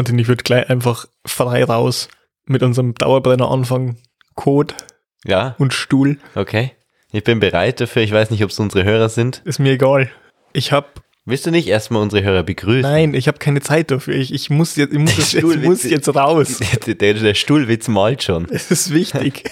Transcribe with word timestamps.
Martin, 0.00 0.18
ich 0.18 0.28
würde 0.28 0.42
gleich 0.44 0.70
einfach 0.70 1.04
frei 1.26 1.62
raus 1.62 2.08
mit 2.46 2.62
unserem 2.62 2.94
Dauerbrenner 2.94 3.50
anfangen. 3.50 3.98
Code 4.34 4.72
Ja, 5.26 5.54
und 5.58 5.74
Stuhl. 5.74 6.16
okay. 6.34 6.72
Ich 7.12 7.22
bin 7.22 7.38
bereit 7.38 7.82
dafür. 7.82 8.00
Ich 8.00 8.10
weiß 8.12 8.30
nicht, 8.30 8.42
ob 8.42 8.48
es 8.48 8.58
unsere 8.58 8.84
Hörer 8.84 9.10
sind. 9.10 9.42
Ist 9.44 9.58
mir 9.58 9.72
egal. 9.72 10.10
Ich 10.54 10.72
hab, 10.72 11.02
Willst 11.26 11.44
du 11.44 11.50
nicht 11.50 11.68
erstmal 11.68 12.00
unsere 12.00 12.22
Hörer 12.22 12.44
begrüßen? 12.44 12.80
nein, 12.80 13.12
ich 13.12 13.28
habe 13.28 13.36
keine 13.38 13.60
Zeit 13.60 13.90
dafür. 13.90 14.14
Ich, 14.14 14.32
ich 14.32 14.48
muss 14.48 14.76
jetzt, 14.76 14.94
ich 14.94 14.98
muss, 14.98 15.18
ich 15.34 15.38
Stuhlwitze. 15.38 15.68
muss 15.68 15.82
jetzt 15.84 16.08
raus. 16.14 16.60
Der, 16.86 16.94
der, 16.94 17.12
der 17.14 17.34
Stuhlwitz 17.34 17.88
malt 17.88 18.22
schon. 18.22 18.46
Es 18.48 18.70
ist 18.70 18.94
wichtig. 18.94 19.50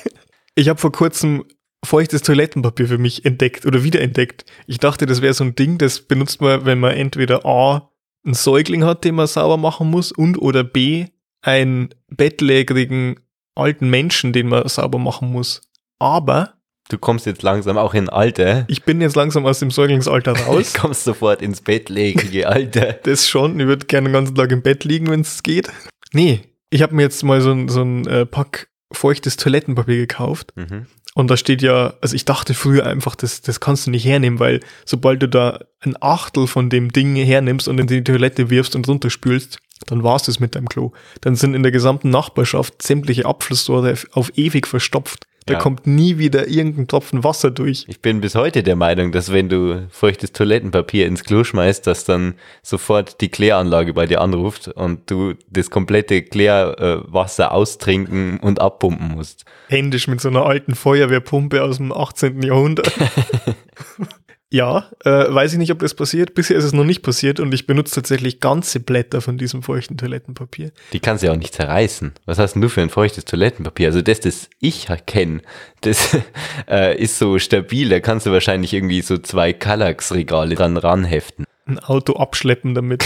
Ich 0.54 0.70
habe 0.70 0.80
vor 0.80 0.92
kurzem 0.92 1.44
feuchtes 1.84 2.22
Toilettenpapier 2.22 2.88
für 2.88 2.96
mich 2.98 3.26
entdeckt 3.26 3.66
oder 3.66 3.84
wiederentdeckt. 3.84 4.46
Ich 4.66 4.78
dachte, 4.78 5.04
das 5.04 5.20
wäre 5.20 5.34
so 5.34 5.44
ein 5.44 5.54
Ding, 5.56 5.76
das 5.76 6.00
benutzt 6.00 6.40
man, 6.40 6.64
wenn 6.64 6.80
man 6.80 6.92
entweder 6.92 7.44
A, 7.44 7.90
einen 8.28 8.34
Säugling 8.34 8.84
hat, 8.84 9.04
den 9.04 9.14
man 9.16 9.26
sauber 9.26 9.56
machen 9.56 9.90
muss, 9.90 10.12
und 10.12 10.36
oder 10.38 10.62
B, 10.64 11.06
einen 11.42 11.88
bettlägerigen 12.08 13.20
alten 13.54 13.90
Menschen, 13.90 14.32
den 14.32 14.48
man 14.48 14.68
sauber 14.68 14.98
machen 14.98 15.32
muss. 15.32 15.62
Aber 15.98 16.54
Du 16.90 16.96
kommst 16.96 17.26
jetzt 17.26 17.42
langsam 17.42 17.76
auch 17.76 17.92
in 17.92 18.08
Alter. 18.08 18.64
ich 18.68 18.82
bin 18.84 19.02
jetzt 19.02 19.14
langsam 19.14 19.44
aus 19.44 19.58
dem 19.58 19.70
Säuglingsalter 19.70 20.32
Du 20.34 20.40
raus. 20.44 20.72
kommst 20.72 21.04
sofort 21.04 21.42
ins 21.42 21.60
bettlägerige 21.60 22.48
Alter. 22.48 22.92
Das 23.02 23.28
schon. 23.28 23.60
Ich 23.60 23.66
würde 23.66 23.84
gerne 23.86 24.08
den 24.08 24.14
ganzen 24.14 24.34
Tag 24.34 24.50
im 24.52 24.62
Bett 24.62 24.84
liegen, 24.84 25.08
wenn 25.10 25.20
es 25.20 25.42
geht. 25.42 25.70
Nee, 26.12 26.40
ich 26.70 26.80
habe 26.82 26.94
mir 26.94 27.02
jetzt 27.02 27.22
mal 27.24 27.40
so 27.42 27.50
ein, 27.52 27.68
so 27.68 27.82
ein 27.82 28.06
äh, 28.06 28.24
Pack 28.24 28.68
feuchtes 28.90 29.36
Toilettenpapier 29.36 29.96
gekauft. 29.96 30.52
Mhm. 30.56 30.86
Und 31.18 31.26
da 31.32 31.36
steht 31.36 31.62
ja, 31.62 31.94
also 32.00 32.14
ich 32.14 32.26
dachte 32.26 32.54
früher 32.54 32.86
einfach, 32.86 33.16
das, 33.16 33.40
das 33.40 33.58
kannst 33.58 33.88
du 33.88 33.90
nicht 33.90 34.04
hernehmen, 34.04 34.38
weil 34.38 34.60
sobald 34.84 35.20
du 35.20 35.28
da 35.28 35.58
ein 35.80 35.96
Achtel 36.00 36.46
von 36.46 36.70
dem 36.70 36.92
Ding 36.92 37.16
hernimmst 37.16 37.66
und 37.66 37.80
in 37.80 37.88
die 37.88 38.04
Toilette 38.04 38.50
wirfst 38.50 38.76
und 38.76 38.86
runterspülst, 38.86 39.58
dann 39.86 40.04
war's 40.04 40.22
das 40.22 40.38
mit 40.38 40.54
deinem 40.54 40.68
Klo. 40.68 40.92
Dann 41.20 41.34
sind 41.34 41.54
in 41.54 41.64
der 41.64 41.72
gesamten 41.72 42.10
Nachbarschaft 42.10 42.82
sämtliche 42.82 43.26
Abflussrohre 43.26 43.96
auf 44.12 44.30
ewig 44.36 44.68
verstopft. 44.68 45.26
Da 45.48 45.54
Ja. 45.54 45.58
kommt 45.60 45.86
nie 45.86 46.18
wieder 46.18 46.46
irgendein 46.48 46.86
Tropfen 46.88 47.24
Wasser 47.24 47.50
durch. 47.50 47.84
Ich 47.88 48.00
bin 48.00 48.20
bis 48.20 48.34
heute 48.34 48.62
der 48.62 48.76
Meinung, 48.76 49.12
dass 49.12 49.32
wenn 49.32 49.48
du 49.48 49.86
feuchtes 49.90 50.32
Toilettenpapier 50.32 51.06
ins 51.06 51.24
Klo 51.24 51.42
schmeißt, 51.44 51.86
dass 51.86 52.04
dann 52.04 52.34
sofort 52.62 53.20
die 53.20 53.28
Kläranlage 53.30 53.94
bei 53.94 54.06
dir 54.06 54.20
anruft 54.20 54.68
und 54.68 55.10
du 55.10 55.34
das 55.50 55.70
komplette 55.70 56.22
Klärwasser 56.22 57.52
austrinken 57.52 58.38
und 58.40 58.60
abpumpen 58.60 59.08
musst. 59.16 59.44
Händisch 59.68 60.06
mit 60.06 60.20
so 60.20 60.28
einer 60.28 60.44
alten 60.46 60.74
Feuerwehrpumpe 60.74 61.62
aus 61.62 61.78
dem 61.78 61.92
18. 61.92 62.42
Jahrhundert. 62.42 62.92
ja, 64.50 64.90
äh, 65.04 65.10
weiß 65.10 65.52
ich 65.52 65.58
nicht, 65.58 65.72
ob 65.72 65.80
das 65.80 65.92
passiert. 65.94 66.32
Bisher 66.34 66.56
ist 66.56 66.64
es 66.64 66.72
noch 66.72 66.84
nicht 66.84 67.02
passiert 67.02 67.38
und 67.38 67.52
ich 67.52 67.66
benutze 67.66 67.96
tatsächlich 67.96 68.40
ganze 68.40 68.80
Blätter 68.80 69.20
von 69.20 69.36
diesem 69.36 69.62
feuchten 69.62 69.98
Toilettenpapier. 69.98 70.72
Die 70.94 71.00
kannst 71.00 71.22
du 71.22 71.26
ja 71.26 71.34
auch 71.34 71.38
nicht 71.38 71.54
zerreißen. 71.54 72.12
Was 72.24 72.38
hast 72.38 72.54
denn 72.54 72.62
du 72.62 72.70
für 72.70 72.80
ein 72.80 72.88
feuchtes 72.88 73.26
Toilettenpapier? 73.26 73.88
Also 73.88 74.00
das, 74.00 74.20
das 74.20 74.48
ich 74.58 74.88
kenne, 75.06 75.42
das 75.82 76.16
äh, 76.68 76.96
ist 76.96 77.18
so 77.18 77.38
stabil. 77.38 77.90
Da 77.90 78.00
kannst 78.00 78.24
du 78.24 78.32
wahrscheinlich 78.32 78.72
irgendwie 78.72 79.02
so 79.02 79.18
zwei 79.18 79.52
Kallax-Regale 79.52 80.54
dran 80.54 80.78
ranheften. 80.78 81.44
ein 81.66 81.78
Auto 81.78 82.14
abschleppen 82.14 82.74
damit. 82.74 83.04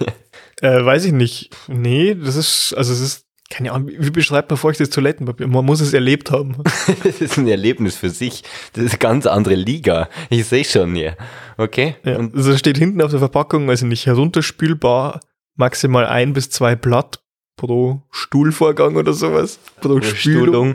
äh, 0.62 0.84
weiß 0.84 1.04
ich 1.04 1.12
nicht. 1.12 1.50
Nee, 1.68 2.16
das 2.16 2.34
ist, 2.34 2.74
also 2.76 2.92
es 2.92 3.00
ist, 3.00 3.26
keine 3.52 3.72
Ahnung, 3.72 3.90
wie 3.98 4.10
beschreibt 4.10 4.48
man 4.50 4.56
feuchtes 4.56 4.88
Toilettenpapier? 4.88 5.46
Man 5.46 5.66
muss 5.66 5.80
es 5.82 5.92
erlebt 5.92 6.30
haben. 6.30 6.56
Das 7.04 7.20
ist 7.20 7.36
ein 7.36 7.46
Erlebnis 7.46 7.96
für 7.96 8.08
sich. 8.08 8.44
Das 8.72 8.84
ist 8.84 8.92
eine 8.92 8.98
ganz 8.98 9.26
andere 9.26 9.54
Liga. 9.54 10.08
Ich 10.30 10.46
sehe 10.46 10.64
schon 10.64 10.94
hier. 10.94 11.16
Okay? 11.58 11.96
Ja. 12.02 12.16
Und 12.16 12.34
Also 12.34 12.56
steht 12.56 12.78
hinten 12.78 13.02
auf 13.02 13.10
der 13.10 13.18
Verpackung, 13.18 13.68
also 13.68 13.86
nicht 13.86 14.06
herunterspülbar, 14.06 15.20
maximal 15.56 16.06
ein 16.06 16.32
bis 16.32 16.48
zwei 16.48 16.76
Blatt 16.76 17.20
pro 17.56 18.02
Stuhlvorgang 18.10 18.96
oder 18.96 19.12
sowas. 19.12 19.58
Pro 19.80 20.00
Spülung, 20.00 20.74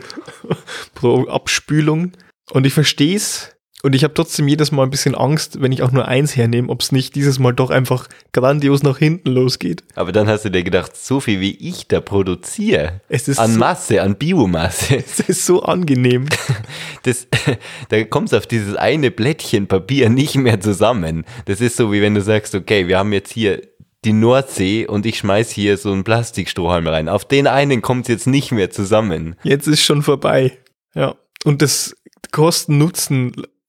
pro 0.94 1.28
Abspülung. 1.28 2.12
Und 2.52 2.64
ich 2.64 2.74
verstehe 2.74 3.16
es. 3.16 3.56
Und 3.84 3.94
ich 3.94 4.02
habe 4.02 4.12
trotzdem 4.12 4.48
jedes 4.48 4.72
Mal 4.72 4.82
ein 4.82 4.90
bisschen 4.90 5.14
Angst, 5.14 5.62
wenn 5.62 5.70
ich 5.70 5.82
auch 5.82 5.92
nur 5.92 6.08
eins 6.08 6.34
hernehme, 6.34 6.68
ob 6.68 6.82
es 6.82 6.90
nicht 6.90 7.14
dieses 7.14 7.38
Mal 7.38 7.52
doch 7.52 7.70
einfach 7.70 8.08
grandios 8.32 8.82
nach 8.82 8.98
hinten 8.98 9.30
losgeht. 9.30 9.84
Aber 9.94 10.10
dann 10.10 10.26
hast 10.26 10.44
du 10.44 10.50
dir 10.50 10.64
gedacht, 10.64 10.96
so 10.96 11.20
viel 11.20 11.40
wie 11.40 11.52
ich 11.56 11.86
da 11.86 12.00
produziere, 12.00 13.00
Es 13.08 13.28
ist 13.28 13.38
an 13.38 13.52
so- 13.52 13.58
Masse, 13.60 14.02
an 14.02 14.16
Biomasse, 14.16 14.96
Es 15.06 15.20
ist 15.20 15.46
so 15.46 15.62
angenehm. 15.62 16.26
das, 17.04 17.28
da 17.88 18.02
kommst 18.04 18.32
du 18.32 18.38
auf 18.38 18.48
dieses 18.48 18.74
eine 18.74 19.12
Blättchen 19.12 19.68
Papier 19.68 20.08
nicht 20.10 20.34
mehr 20.34 20.60
zusammen. 20.60 21.24
Das 21.44 21.60
ist 21.60 21.76
so, 21.76 21.92
wie 21.92 22.02
wenn 22.02 22.16
du 22.16 22.20
sagst, 22.20 22.56
okay, 22.56 22.88
wir 22.88 22.98
haben 22.98 23.12
jetzt 23.12 23.32
hier 23.32 23.62
die 24.04 24.12
Nordsee 24.12 24.86
und 24.88 25.06
ich 25.06 25.18
schmeiß 25.18 25.50
hier 25.50 25.76
so 25.76 25.92
einen 25.92 26.02
Plastikstrohhalm 26.04 26.86
rein. 26.88 27.08
Auf 27.08 27.26
den 27.26 27.46
einen 27.46 27.80
kommt 27.82 28.02
es 28.02 28.08
jetzt 28.08 28.26
nicht 28.26 28.50
mehr 28.50 28.70
zusammen. 28.70 29.36
Jetzt 29.44 29.68
ist 29.68 29.84
schon 29.84 30.02
vorbei. 30.02 30.58
Ja. 30.94 31.14
Und 31.44 31.62
das 31.62 31.94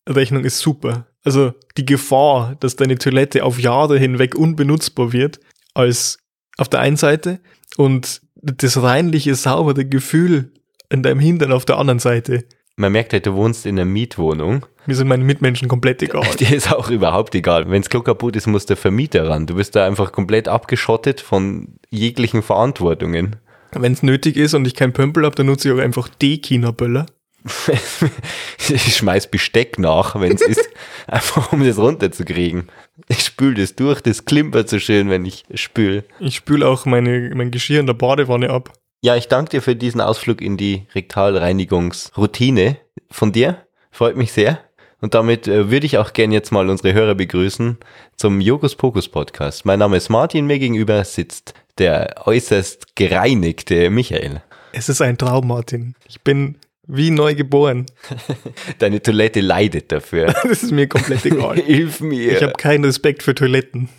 Kosten-Nutzen-Rechnung 0.10 0.44
ist 0.44 0.60
super. 0.60 1.08
Also 1.24 1.54
die 1.78 1.86
Gefahr, 1.86 2.56
dass 2.60 2.76
deine 2.76 2.98
Toilette 2.98 3.44
auf 3.44 3.60
Jahre 3.60 3.98
hinweg 3.98 4.36
unbenutzbar 4.36 5.14
wird, 5.14 5.40
als 5.74 6.18
auf 6.58 6.70
der 6.70 6.80
einen 6.80 6.98
Seite 6.98 7.40
und 7.78 8.22
das 8.36 8.82
reinliche, 8.82 9.36
saubere 9.36 9.86
Gefühl 9.86 10.52
in 10.90 11.04
deinem 11.04 11.20
Hintern 11.20 11.52
auf 11.52 11.66
der 11.66 11.78
anderen 11.78 12.00
Seite. 12.00 12.46
Man 12.76 12.94
merkt 12.94 13.12
halt, 13.14 13.26
du 13.26 13.34
wohnst 13.34 13.66
in 13.66 13.78
einer 13.78 13.86
Mietwohnung. 13.86 14.66
Mir 14.86 14.96
sind 14.96 15.10
meine 15.10 15.24
Mitmenschen 15.24 15.68
komplett 15.68 16.02
egal. 16.02 16.26
Dir 16.40 16.56
ist 16.56 16.72
auch 16.72 16.90
überhaupt 16.90 17.36
egal. 17.36 17.70
Wenns 17.70 17.90
Klo 17.90 18.02
kaputt 18.02 18.36
ist, 18.36 18.48
muss 18.48 18.66
der 18.66 18.78
Vermieter 18.78 19.30
ran. 19.30 19.46
Du 19.46 19.56
bist 19.56 19.76
da 19.76 19.86
einfach 19.86 20.12
komplett 20.12 20.48
abgeschottet 20.48 21.22
von 21.22 21.76
jeglichen 21.90 22.42
Verantwortungen. 22.42 23.36
Wenn 23.72 23.94
es 23.94 24.02
nötig 24.02 24.36
ist 24.36 24.56
und 24.56 24.66
ich 24.66 24.74
keinen 24.74 24.94
Pömpel 24.94 25.26
habe, 25.26 25.36
dann 25.36 25.46
nutze 25.46 25.68
ich 25.68 25.76
auch 25.76 25.84
einfach 25.84 26.08
D-Kina-Böller. 26.10 27.06
ich 28.70 28.96
schmeiß 28.96 29.32
Besteck 29.32 29.80
nach, 29.80 30.20
wenn 30.20 30.34
es 30.34 30.42
ist, 30.42 30.70
einfach 31.08 31.54
um 31.54 31.64
das 31.66 31.78
runterzukriegen. 31.78 32.70
Ich 33.08 33.22
spül 33.22 33.54
das 33.54 33.76
durch, 33.76 34.02
das 34.02 34.26
klimpert 34.26 34.70
so 34.70 34.80
schön, 34.80 35.10
wenn 35.10 35.26
ich 35.26 35.46
spül. 35.54 36.04
Ich 36.20 36.36
spüle 36.36 36.68
auch 36.68 36.86
meine, 36.86 37.32
mein 37.34 37.52
Geschirr 37.52 37.80
in 37.80 37.88
der 37.88 37.94
Badewanne 37.94 38.50
ab. 38.50 38.74
Ja, 39.02 39.16
ich 39.16 39.30
danke 39.30 39.52
dir 39.52 39.62
für 39.62 39.76
diesen 39.76 40.02
Ausflug 40.02 40.42
in 40.42 40.58
die 40.58 40.86
Rektalreinigungsroutine 40.94 42.78
von 43.10 43.32
dir. 43.32 43.66
Freut 43.92 44.18
mich 44.18 44.34
sehr. 44.34 44.60
Und 45.02 45.14
damit 45.14 45.48
äh, 45.48 45.72
würde 45.72 45.86
ich 45.86 45.98
auch 45.98 46.12
gern 46.12 46.34
jetzt 46.34 46.52
mal 46.52 46.70
unsere 46.70 46.94
Hörer 46.94 47.16
begrüßen 47.16 47.78
zum 48.18 48.42
Jogus 48.42 48.76
Pokus 48.76 49.08
Podcast. 49.08 49.66
Mein 49.66 49.80
Name 49.80 49.96
ist 49.96 50.10
Martin, 50.10 50.46
mir 50.46 50.60
gegenüber 50.60 51.06
sitzt 51.06 51.54
der 51.78 52.16
äußerst 52.26 52.98
gereinigte 52.98 53.90
Michael. 53.90 54.42
Es 54.74 54.90
ist 54.90 55.02
ein 55.02 55.18
Traum, 55.18 55.48
Martin. 55.48 55.96
Ich 56.08 56.22
bin 56.22 56.56
wie 56.92 57.12
neu 57.12 57.36
geboren. 57.36 57.86
Deine 58.80 59.02
Toilette 59.02 59.42
leidet 59.42 59.92
dafür. 59.92 60.34
Das 60.44 60.64
ist 60.64 60.72
mir 60.72 60.88
komplett 60.88 61.26
egal. 61.26 61.56
Hilf 61.66 62.02
mir. 62.02 62.32
Ich 62.34 62.42
habe 62.44 62.54
keinen 62.54 62.84
Respekt 62.86 63.24
für 63.24 63.36
Toiletten. 63.36 63.90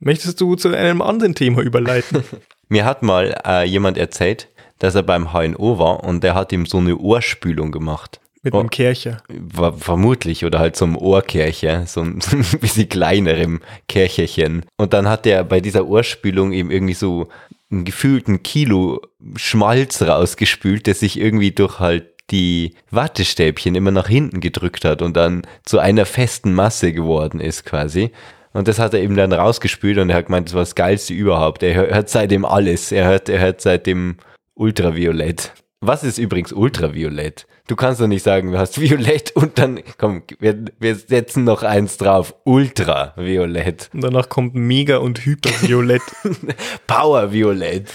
Möchtest 0.00 0.40
du 0.40 0.54
zu 0.56 0.74
einem 0.74 1.02
anderen 1.02 1.34
Thema 1.34 1.60
überleiten? 1.62 2.24
Mir 2.68 2.84
hat 2.86 3.02
mal 3.02 3.36
äh, 3.46 3.64
jemand 3.66 3.98
erzählt, 3.98 4.48
dass 4.78 4.94
er 4.94 5.02
beim 5.02 5.32
HNO 5.34 5.78
war 5.78 6.02
und 6.04 6.24
der 6.24 6.34
hat 6.34 6.52
ihm 6.52 6.64
so 6.64 6.78
eine 6.78 6.96
Ohrspülung 6.96 7.70
gemacht. 7.70 8.18
Mit 8.42 8.54
Oh. 8.54 8.60
einem 8.60 8.70
Kercher. 8.70 9.18
War, 9.28 9.74
vermutlich 9.74 10.46
oder 10.46 10.58
halt 10.60 10.74
so 10.74 10.86
einem 10.86 10.96
Ohrkercher, 10.96 11.84
so 11.86 12.00
ein, 12.00 12.22
so 12.22 12.34
ein 12.38 12.44
bisschen 12.60 12.88
kleinerem 12.88 13.60
Kercherchen. 13.88 14.64
Und 14.78 14.94
dann 14.94 15.06
hat 15.08 15.26
er 15.26 15.44
bei 15.44 15.60
dieser 15.60 15.86
Ohrspülung 15.86 16.52
eben 16.52 16.70
irgendwie 16.70 16.94
so 16.94 17.28
einen 17.70 17.84
gefühlten 17.84 18.42
Kilo 18.42 19.02
Schmalz 19.36 20.00
rausgespült, 20.00 20.86
der 20.86 20.94
sich 20.94 21.20
irgendwie 21.20 21.50
durch 21.50 21.78
halt 21.80 22.06
die 22.30 22.74
Wattestäbchen 22.90 23.74
immer 23.74 23.90
nach 23.90 24.08
hinten 24.08 24.40
gedrückt 24.40 24.84
hat 24.84 25.02
und 25.02 25.16
dann 25.16 25.42
zu 25.64 25.78
einer 25.78 26.06
festen 26.06 26.54
Masse 26.54 26.92
geworden 26.92 27.40
ist 27.40 27.64
quasi. 27.64 28.12
Und 28.52 28.66
das 28.68 28.78
hat 28.78 28.94
er 28.94 29.00
eben 29.00 29.16
dann 29.16 29.32
rausgespült 29.32 29.98
und 29.98 30.10
er 30.10 30.16
hat 30.16 30.26
gemeint, 30.26 30.48
das 30.48 30.54
war 30.54 30.62
das 30.62 30.74
Geilste 30.74 31.14
überhaupt. 31.14 31.62
Er 31.62 31.74
hört 31.74 32.08
seitdem 32.08 32.44
alles. 32.44 32.90
Er 32.90 33.06
hört, 33.06 33.28
er 33.28 33.40
hört 33.40 33.60
seitdem 33.60 34.16
Ultraviolett. 34.54 35.52
Was 35.80 36.02
ist 36.02 36.18
übrigens 36.18 36.52
Ultraviolett? 36.52 37.46
Du 37.70 37.76
kannst 37.76 38.00
doch 38.00 38.08
nicht 38.08 38.24
sagen, 38.24 38.50
du 38.50 38.58
hast 38.58 38.80
Violett 38.80 39.30
und 39.36 39.56
dann, 39.56 39.78
komm, 39.96 40.24
wir, 40.40 40.64
wir 40.80 40.96
setzen 40.96 41.44
noch 41.44 41.62
eins 41.62 41.98
drauf. 41.98 42.34
Ultraviolett. 42.42 43.90
Und 43.94 44.00
danach 44.00 44.28
kommt 44.28 44.56
Mega 44.56 44.96
und 44.96 45.24
Hyperviolett. 45.24 46.02
Powerviolett. 46.88 47.88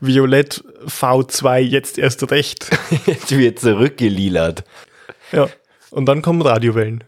Violett 0.00 0.64
V2 0.86 1.58
jetzt 1.58 1.98
erst 1.98 2.30
recht. 2.30 2.70
Jetzt 3.04 3.36
wird 3.36 3.58
zurückgelilert. 3.58 4.64
Ja. 5.32 5.50
Und 5.90 6.06
dann 6.06 6.22
kommen 6.22 6.40
Radiowellen. 6.40 7.04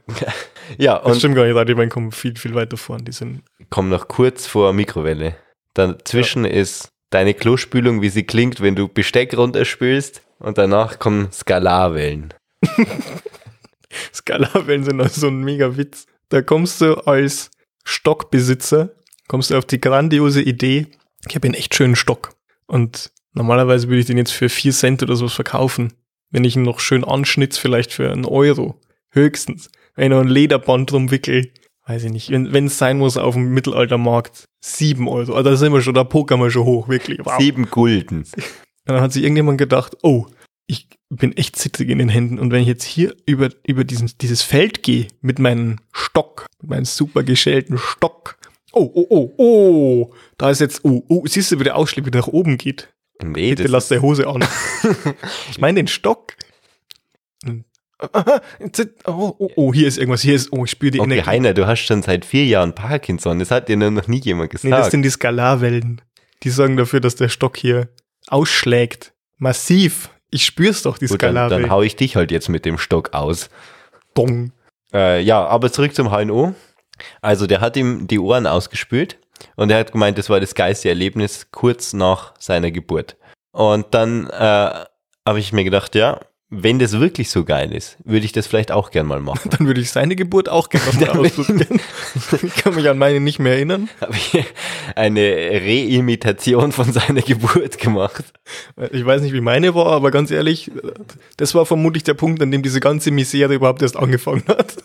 Ja, 0.76 0.98
Das 0.98 1.12
und 1.12 1.18
stimmt 1.20 1.36
gar 1.36 1.46
nicht, 1.46 1.56
Radiowellen 1.56 1.88
kommen 1.88 2.12
viel, 2.12 2.36
viel 2.36 2.54
weiter 2.54 2.76
vorn. 2.76 3.06
Die 3.06 3.12
sind 3.12 3.40
komm 3.70 3.88
noch 3.88 4.08
kurz 4.08 4.46
vor 4.46 4.74
Mikrowelle. 4.74 5.36
Dazwischen 5.72 6.44
ist 6.44 6.90
deine 7.08 7.32
Klospülung, 7.32 8.02
wie 8.02 8.10
sie 8.10 8.24
klingt, 8.24 8.60
wenn 8.60 8.74
du 8.74 8.86
Besteck 8.86 9.34
runterspülst. 9.34 10.20
Und 10.42 10.58
danach 10.58 10.98
kommen 10.98 11.30
Skalarwellen. 11.30 12.34
Skalarwellen 14.12 14.82
sind 14.82 15.00
also 15.00 15.20
so 15.20 15.28
ein 15.28 15.40
mega 15.40 15.76
Witz. 15.76 16.06
Da 16.30 16.42
kommst 16.42 16.80
du 16.80 16.94
als 17.06 17.50
Stockbesitzer, 17.84 18.90
kommst 19.28 19.50
du 19.50 19.56
auf 19.56 19.64
die 19.64 19.80
grandiose 19.80 20.42
Idee, 20.42 20.88
Ich 21.28 21.36
habe 21.36 21.46
einen 21.46 21.54
echt 21.54 21.76
schönen 21.76 21.94
Stock. 21.94 22.34
Und 22.66 23.12
normalerweise 23.34 23.86
würde 23.86 24.00
ich 24.00 24.06
den 24.06 24.18
jetzt 24.18 24.32
für 24.32 24.48
vier 24.48 24.72
Cent 24.72 25.02
oder 25.04 25.14
sowas 25.14 25.34
verkaufen. 25.34 25.92
Wenn 26.30 26.42
ich 26.42 26.56
ihn 26.56 26.62
noch 26.62 26.80
schön 26.80 27.04
anschnitz, 27.04 27.56
vielleicht 27.56 27.92
für 27.92 28.10
einen 28.10 28.24
Euro. 28.24 28.80
Höchstens. 29.10 29.70
Wenn 29.94 30.06
ich 30.06 30.10
noch 30.10 30.22
ein 30.22 30.28
Lederband 30.28 30.90
drum 30.90 31.12
wickel, 31.12 31.52
weiß 31.86 32.02
ich 32.04 32.10
nicht. 32.10 32.30
Wenn 32.30 32.66
es 32.66 32.78
sein 32.78 32.98
muss 32.98 33.16
auf 33.16 33.34
dem 33.34 33.54
Mittelaltermarkt, 33.54 34.48
sieben 34.60 35.06
Euro. 35.06 35.34
Also 35.34 35.50
da 35.50 35.56
sind 35.56 35.72
wir 35.72 35.82
schon, 35.82 35.94
da 35.94 36.02
pokern 36.02 36.40
wir 36.40 36.50
schon 36.50 36.64
hoch, 36.64 36.88
wirklich. 36.88 37.20
Wow. 37.24 37.38
Sieben 37.38 37.70
Gulden. 37.70 38.26
Und 38.86 38.94
dann 38.94 39.02
hat 39.02 39.12
sich 39.12 39.22
irgendjemand 39.22 39.58
gedacht, 39.58 39.96
oh, 40.02 40.26
ich 40.66 40.88
bin 41.08 41.36
echt 41.36 41.56
zittrig 41.56 41.90
in 41.90 41.98
den 41.98 42.08
Händen. 42.08 42.38
Und 42.38 42.50
wenn 42.50 42.62
ich 42.62 42.68
jetzt 42.68 42.84
hier 42.84 43.14
über, 43.26 43.50
über 43.66 43.84
diesen, 43.84 44.10
dieses 44.20 44.42
Feld 44.42 44.82
gehe 44.82 45.08
mit 45.20 45.38
meinem 45.38 45.78
Stock, 45.92 46.46
mit 46.60 46.70
meinem 46.70 46.84
super 46.84 47.22
geschälten 47.22 47.78
Stock. 47.78 48.38
Oh, 48.72 48.90
oh, 48.94 49.06
oh, 49.10 49.34
oh, 49.36 50.14
da 50.38 50.50
ist 50.50 50.60
jetzt, 50.60 50.84
oh, 50.84 51.04
oh, 51.08 51.24
siehst 51.26 51.52
du, 51.52 51.58
wie 51.58 51.64
der 51.64 51.76
Ausschlag 51.76 52.06
wieder 52.06 52.20
nach 52.20 52.28
oben 52.28 52.56
geht? 52.56 52.88
Nee, 53.22 53.54
Bitte 53.54 53.68
lass 53.68 53.88
deine 53.88 54.02
Hose 54.02 54.26
an. 54.26 54.44
ich 55.50 55.60
meine 55.60 55.80
den 55.80 55.88
Stock. 55.88 56.34
Oh, 59.04 59.34
oh, 59.38 59.50
oh, 59.54 59.74
hier 59.74 59.86
ist 59.86 59.98
irgendwas, 59.98 60.22
hier 60.22 60.34
ist, 60.34 60.52
oh, 60.52 60.64
ich 60.64 60.70
spüre 60.72 60.90
die 60.90 61.00
okay, 61.00 61.12
Energie. 61.12 61.28
Heiner, 61.28 61.54
du 61.54 61.66
hast 61.66 61.80
schon 61.80 62.02
seit 62.02 62.24
vier 62.24 62.46
Jahren 62.46 62.74
Parkinson. 62.74 63.38
Das 63.38 63.50
hat 63.50 63.68
dir 63.68 63.76
noch 63.76 64.08
nie 64.08 64.20
jemand 64.20 64.52
Nee, 64.52 64.70
das 64.70 64.78
gesagt. 64.78 64.90
sind 64.90 65.02
die 65.02 65.10
Skalarwellen. 65.10 66.00
Die 66.42 66.50
sorgen 66.50 66.76
dafür, 66.76 67.00
dass 67.00 67.14
der 67.14 67.28
Stock 67.28 67.56
hier 67.56 67.88
ausschlägt. 68.28 69.12
Massiv. 69.38 70.10
Ich 70.30 70.44
spür's 70.44 70.82
doch, 70.82 70.98
die 70.98 71.06
Gut, 71.06 71.22
dann, 71.22 71.32
Skalarwellen. 71.32 71.62
dann 71.62 71.70
hau 71.70 71.82
ich 71.82 71.96
dich 71.96 72.16
halt 72.16 72.30
jetzt 72.30 72.48
mit 72.48 72.64
dem 72.64 72.78
Stock 72.78 73.12
aus. 73.12 73.50
Dong. 74.14 74.52
Äh, 74.92 75.20
ja, 75.22 75.44
aber 75.46 75.72
zurück 75.72 75.94
zum 75.94 76.10
HNO. 76.10 76.54
Also 77.20 77.46
der 77.46 77.60
hat 77.60 77.76
ihm 77.76 78.06
die 78.06 78.18
Ohren 78.18 78.46
ausgespült 78.46 79.18
und 79.56 79.70
er 79.70 79.78
hat 79.78 79.92
gemeint, 79.92 80.18
das 80.18 80.30
war 80.30 80.40
das 80.40 80.54
geilste 80.54 80.88
Erlebnis 80.88 81.48
kurz 81.50 81.92
nach 81.92 82.34
seiner 82.38 82.70
Geburt. 82.70 83.16
Und 83.52 83.86
dann 83.92 84.28
äh, 84.30 84.84
habe 85.26 85.38
ich 85.38 85.52
mir 85.52 85.64
gedacht, 85.64 85.94
ja, 85.94 86.20
wenn 86.54 86.78
das 86.78 87.00
wirklich 87.00 87.30
so 87.30 87.44
geil 87.44 87.72
ist, 87.72 87.96
würde 88.04 88.26
ich 88.26 88.32
das 88.32 88.46
vielleicht 88.46 88.72
auch 88.72 88.90
gern 88.90 89.06
mal 89.06 89.20
machen. 89.20 89.48
Dann 89.50 89.66
würde 89.66 89.80
ich 89.80 89.90
seine 89.90 90.16
Geburt 90.16 90.50
auch 90.50 90.68
gerne 90.68 90.84
nochmal 90.86 91.26
ausprobieren. 91.26 91.80
ich 92.42 92.54
kann 92.56 92.74
mich 92.74 92.86
an 92.90 92.98
meine 92.98 93.20
nicht 93.20 93.38
mehr 93.38 93.54
erinnern. 93.54 93.88
habe 94.02 94.14
ich 94.14 94.44
eine 94.94 95.22
Reimitation 95.22 96.72
von 96.72 96.92
seiner 96.92 97.22
Geburt 97.22 97.78
gemacht. 97.78 98.24
Ich 98.90 99.06
weiß 99.06 99.22
nicht, 99.22 99.32
wie 99.32 99.40
meine 99.40 99.74
war, 99.74 99.86
aber 99.86 100.10
ganz 100.10 100.30
ehrlich, 100.30 100.70
das 101.38 101.54
war 101.54 101.64
vermutlich 101.64 102.04
der 102.04 102.14
Punkt, 102.14 102.42
an 102.42 102.50
dem 102.50 102.62
diese 102.62 102.80
ganze 102.80 103.12
Misere 103.12 103.54
überhaupt 103.54 103.80
erst 103.80 103.96
angefangen 103.96 104.44
hat. 104.46 104.76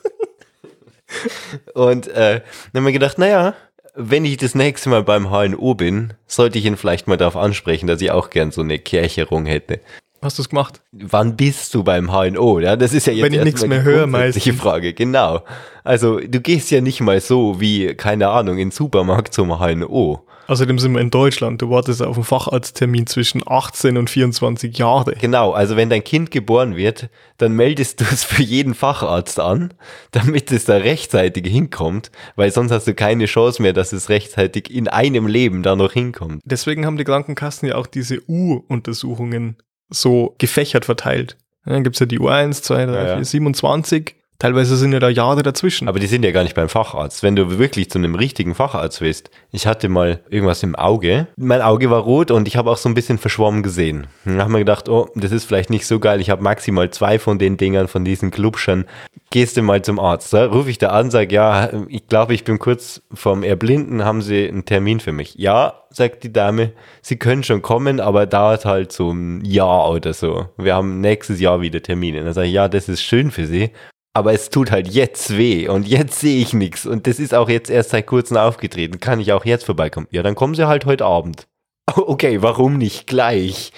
Und 1.73 2.07
äh, 2.07 2.41
dann 2.71 2.79
haben 2.79 2.85
wir 2.85 2.93
gedacht, 2.93 3.17
naja, 3.17 3.55
wenn 3.93 4.23
ich 4.23 4.37
das 4.37 4.55
nächste 4.55 4.87
Mal 4.87 5.03
beim 5.03 5.31
HNO 5.31 5.75
bin, 5.75 6.13
sollte 6.27 6.59
ich 6.59 6.65
ihn 6.65 6.77
vielleicht 6.77 7.07
mal 7.07 7.17
darauf 7.17 7.35
ansprechen, 7.35 7.87
dass 7.87 8.01
ich 8.01 8.11
auch 8.11 8.29
gern 8.29 8.51
so 8.51 8.61
eine 8.61 8.79
Kercherung 8.79 9.45
hätte. 9.45 9.81
Hast 10.21 10.37
du 10.37 10.41
es 10.41 10.49
gemacht? 10.49 10.81
Wann 10.91 11.35
bist 11.35 11.73
du 11.73 11.83
beim 11.83 12.11
HNO? 12.11 12.59
Ja, 12.59 12.75
das 12.75 12.93
ist 12.93 13.07
ja 13.07 13.13
jetzt 13.13 13.23
Wenn 13.25 13.33
ich 13.33 13.43
nichts 13.43 13.65
mehr 13.65 13.79
die 13.79 13.85
höre, 13.85 14.07
meistens. 14.07 14.55
Frage. 14.59 14.93
Genau. 14.93 15.43
Also 15.83 16.19
du 16.19 16.41
gehst 16.41 16.71
ja 16.71 16.81
nicht 16.81 17.01
mal 17.01 17.21
so 17.21 17.61
wie, 17.61 17.93
keine 17.93 18.29
Ahnung, 18.29 18.57
in 18.57 18.69
den 18.69 18.71
Supermarkt 18.71 19.33
zum 19.33 19.59
HNO. 19.59 20.27
Außerdem 20.47 20.79
sind 20.79 20.93
wir 20.93 21.01
in 21.01 21.11
Deutschland. 21.11 21.61
Du 21.61 21.69
wartest 21.69 22.01
auf 22.01 22.15
einen 22.15 22.23
Facharzttermin 22.23 23.05
zwischen 23.05 23.43
18 23.45 23.97
und 23.97 24.09
24 24.09 24.77
Jahre. 24.77 25.13
Genau, 25.19 25.51
also 25.51 25.75
wenn 25.75 25.89
dein 25.89 26.05
Kind 26.05 26.31
geboren 26.31 26.77
wird, 26.77 27.09
dann 27.37 27.51
meldest 27.51 27.99
du 27.99 28.05
es 28.05 28.23
für 28.23 28.43
jeden 28.43 28.73
Facharzt 28.73 29.41
an, 29.41 29.73
damit 30.11 30.51
es 30.53 30.63
da 30.63 30.77
rechtzeitig 30.77 31.45
hinkommt, 31.45 32.11
weil 32.37 32.49
sonst 32.51 32.71
hast 32.71 32.87
du 32.87 32.93
keine 32.93 33.25
Chance 33.25 33.61
mehr, 33.61 33.73
dass 33.73 33.91
es 33.91 34.07
rechtzeitig 34.07 34.73
in 34.73 34.87
einem 34.87 35.27
Leben 35.27 35.63
da 35.63 35.75
noch 35.75 35.91
hinkommt. 35.91 36.41
Deswegen 36.45 36.85
haben 36.85 36.97
die 36.97 37.03
Krankenkassen 37.03 37.67
ja 37.67 37.75
auch 37.75 37.87
diese 37.87 38.21
U-Untersuchungen 38.29 39.57
so 39.89 40.35
gefächert 40.37 40.85
verteilt. 40.85 41.37
Dann 41.65 41.83
gibt's 41.83 41.99
ja 41.99 42.05
die 42.05 42.19
U1, 42.19 42.61
2, 42.61 42.85
3, 42.85 42.93
Ja, 42.93 43.07
ja. 43.07 43.15
4, 43.15 43.25
27. 43.25 44.15
Teilweise 44.39 44.77
sind 44.77 44.93
ja 44.93 44.99
da 44.99 45.09
Jahre 45.09 45.41
dazwischen. 45.41 45.87
Aber 45.87 45.99
die 45.99 46.05
sind 46.05 46.23
ja 46.23 46.31
gar 46.31 46.43
nicht 46.43 46.53
beim 46.53 46.69
Facharzt. 46.69 47.23
Wenn 47.23 47.35
du 47.35 47.57
wirklich 47.57 47.89
zu 47.89 47.97
einem 47.97 48.13
richtigen 48.13 48.53
Facharzt 48.53 49.01
willst. 49.01 49.31
Ich 49.51 49.65
hatte 49.65 49.89
mal 49.89 50.21
irgendwas 50.29 50.61
im 50.61 50.75
Auge. 50.75 51.27
Mein 51.37 51.61
Auge 51.61 51.89
war 51.89 52.01
rot 52.01 52.29
und 52.29 52.47
ich 52.47 52.55
habe 52.55 52.69
auch 52.69 52.77
so 52.77 52.87
ein 52.87 52.93
bisschen 52.93 53.17
verschwommen 53.17 53.63
gesehen. 53.63 54.05
Dann 54.25 54.41
haben 54.41 54.51
wir 54.51 54.59
gedacht, 54.59 54.89
oh, 54.89 55.09
das 55.15 55.31
ist 55.31 55.45
vielleicht 55.45 55.71
nicht 55.71 55.87
so 55.87 55.99
geil. 55.99 56.21
Ich 56.21 56.29
habe 56.29 56.43
maximal 56.43 56.91
zwei 56.91 57.17
von 57.17 57.39
den 57.39 57.57
Dingern, 57.57 57.87
von 57.87 58.05
diesen 58.05 58.29
Klubschern. 58.29 58.85
Gehst 59.31 59.57
du 59.57 59.63
mal 59.63 59.81
zum 59.81 59.99
Arzt? 59.99 60.31
Da 60.31 60.45
rufe 60.45 60.69
ich 60.69 60.77
da 60.77 60.89
an, 60.89 61.09
sag, 61.09 61.31
ja, 61.31 61.69
ich 61.89 62.07
glaube, 62.07 62.33
ich 62.35 62.43
bin 62.43 62.59
kurz 62.59 63.01
vorm 63.13 63.41
Erblinden. 63.41 64.05
Haben 64.05 64.21
Sie 64.21 64.47
einen 64.47 64.65
Termin 64.65 64.99
für 64.99 65.11
mich? 65.11 65.33
Ja, 65.35 65.81
sagt 65.89 66.23
die 66.23 66.31
Dame. 66.31 66.73
Sie 67.01 67.17
können 67.17 67.43
schon 67.43 67.63
kommen, 67.63 67.99
aber 67.99 68.27
dauert 68.27 68.65
halt 68.65 68.91
so 68.91 69.11
ein 69.11 69.43
Jahr 69.43 69.89
oder 69.89 70.13
so. 70.13 70.47
Wir 70.57 70.75
haben 70.75 71.01
nächstes 71.01 71.39
Jahr 71.39 71.59
wieder 71.59 71.81
Termine. 71.81 72.23
Dann 72.23 72.33
sage 72.33 72.47
ich, 72.47 72.53
ja, 72.53 72.69
das 72.69 72.87
ist 72.87 73.01
schön 73.01 73.31
für 73.31 73.47
Sie 73.47 73.71
aber 74.13 74.33
es 74.33 74.49
tut 74.49 74.71
halt 74.71 74.87
jetzt 74.87 75.37
weh 75.37 75.67
und 75.67 75.87
jetzt 75.87 76.19
sehe 76.19 76.41
ich 76.41 76.53
nichts 76.53 76.85
und 76.85 77.07
das 77.07 77.19
ist 77.19 77.33
auch 77.33 77.49
jetzt 77.49 77.69
erst 77.69 77.91
seit 77.91 78.07
kurzem 78.07 78.37
aufgetreten. 78.37 78.99
Kann 78.99 79.19
ich 79.19 79.31
auch 79.31 79.45
jetzt 79.45 79.65
vorbeikommen? 79.65 80.07
Ja, 80.11 80.23
dann 80.23 80.35
kommen 80.35 80.55
Sie 80.55 80.67
halt 80.67 80.85
heute 80.85 81.05
Abend. 81.05 81.47
Oh, 81.95 82.03
Okay, 82.07 82.41
warum 82.41 82.77
nicht 82.77 83.07
gleich? 83.07 83.71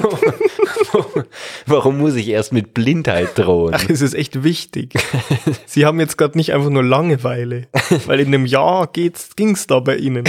warum 1.66 1.98
muss 1.98 2.14
ich 2.14 2.28
erst 2.28 2.52
mit 2.52 2.74
Blindheit 2.74 3.38
drohen? 3.38 3.74
Ach, 3.74 3.88
es 3.88 4.02
ist 4.02 4.14
echt 4.14 4.44
wichtig. 4.44 4.94
Sie 5.66 5.86
haben 5.86 5.98
jetzt 5.98 6.18
gerade 6.18 6.36
nicht 6.36 6.52
einfach 6.52 6.68
nur 6.68 6.84
Langeweile, 6.84 7.68
weil 8.06 8.20
in 8.20 8.28
einem 8.28 8.46
Jahr 8.46 8.88
geht's, 8.88 9.36
ging's 9.36 9.66
da 9.66 9.80
bei 9.80 9.96
Ihnen. 9.96 10.24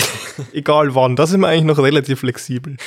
Egal 0.54 0.96
wann. 0.96 1.16
Da 1.16 1.28
sind 1.28 1.42
wir 1.42 1.48
eigentlich 1.48 1.64
noch 1.66 1.80
relativ 1.80 2.22
flexibel. 2.22 2.78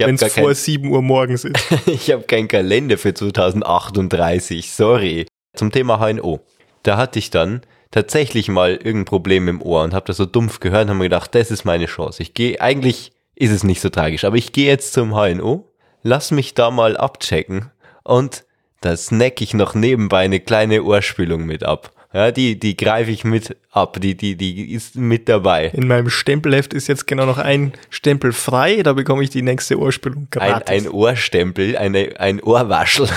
Habe 0.00 0.06
Wenn 0.06 0.14
es 0.14 0.32
vor 0.32 0.46
kein, 0.46 0.54
7 0.54 0.90
Uhr 0.90 1.02
morgens 1.02 1.44
ist. 1.44 1.58
ich 1.86 2.10
hab 2.10 2.26
keinen 2.26 2.48
Kalender 2.48 2.96
für 2.96 3.12
2038, 3.12 4.72
sorry. 4.72 5.26
Zum 5.54 5.72
Thema 5.72 5.98
HNO. 5.98 6.40
Da 6.82 6.96
hatte 6.96 7.18
ich 7.18 7.30
dann 7.30 7.62
tatsächlich 7.90 8.48
mal 8.48 8.72
irgendein 8.72 9.04
Problem 9.04 9.48
im 9.48 9.62
Ohr 9.62 9.82
und 9.82 9.94
habe 9.94 10.06
das 10.06 10.16
so 10.16 10.26
dumpf 10.26 10.60
gehört 10.60 10.84
und 10.84 10.90
habe 10.90 10.98
mir 10.98 11.04
gedacht, 11.04 11.34
das 11.34 11.50
ist 11.50 11.64
meine 11.64 11.86
Chance. 11.86 12.22
Ich 12.22 12.34
gehe, 12.34 12.60
eigentlich 12.60 13.12
ist 13.34 13.50
es 13.50 13.64
nicht 13.64 13.80
so 13.80 13.88
tragisch, 13.88 14.24
aber 14.24 14.36
ich 14.36 14.52
gehe 14.52 14.68
jetzt 14.68 14.92
zum 14.92 15.10
HNO, 15.12 15.68
lass 16.02 16.30
mich 16.30 16.54
da 16.54 16.70
mal 16.70 16.96
abchecken 16.96 17.70
und 18.04 18.44
da 18.80 18.96
snack 18.96 19.40
ich 19.40 19.54
noch 19.54 19.74
nebenbei 19.74 20.20
eine 20.20 20.40
kleine 20.40 20.82
Ohrspülung 20.82 21.44
mit 21.44 21.64
ab. 21.64 21.92
Ja, 22.12 22.32
die, 22.32 22.58
die 22.58 22.76
greife 22.76 23.10
ich 23.12 23.22
mit 23.22 23.56
ab, 23.70 24.00
die, 24.00 24.16
die, 24.16 24.34
die 24.34 24.72
ist 24.72 24.96
mit 24.96 25.28
dabei. 25.28 25.66
In 25.66 25.86
meinem 25.86 26.10
Stempelheft 26.10 26.74
ist 26.74 26.88
jetzt 26.88 27.06
genau 27.06 27.24
noch 27.24 27.38
ein 27.38 27.72
Stempel 27.88 28.32
frei, 28.32 28.82
da 28.82 28.94
bekomme 28.94 29.22
ich 29.22 29.30
die 29.30 29.42
nächste 29.42 29.78
Ohrspülung 29.78 30.26
Ein, 30.36 30.50
gratis. 30.50 30.68
ein 30.68 30.90
Ohrstempel, 30.90 31.76
eine, 31.76 32.18
ein 32.18 32.42
Ohrwaschel, 32.42 33.08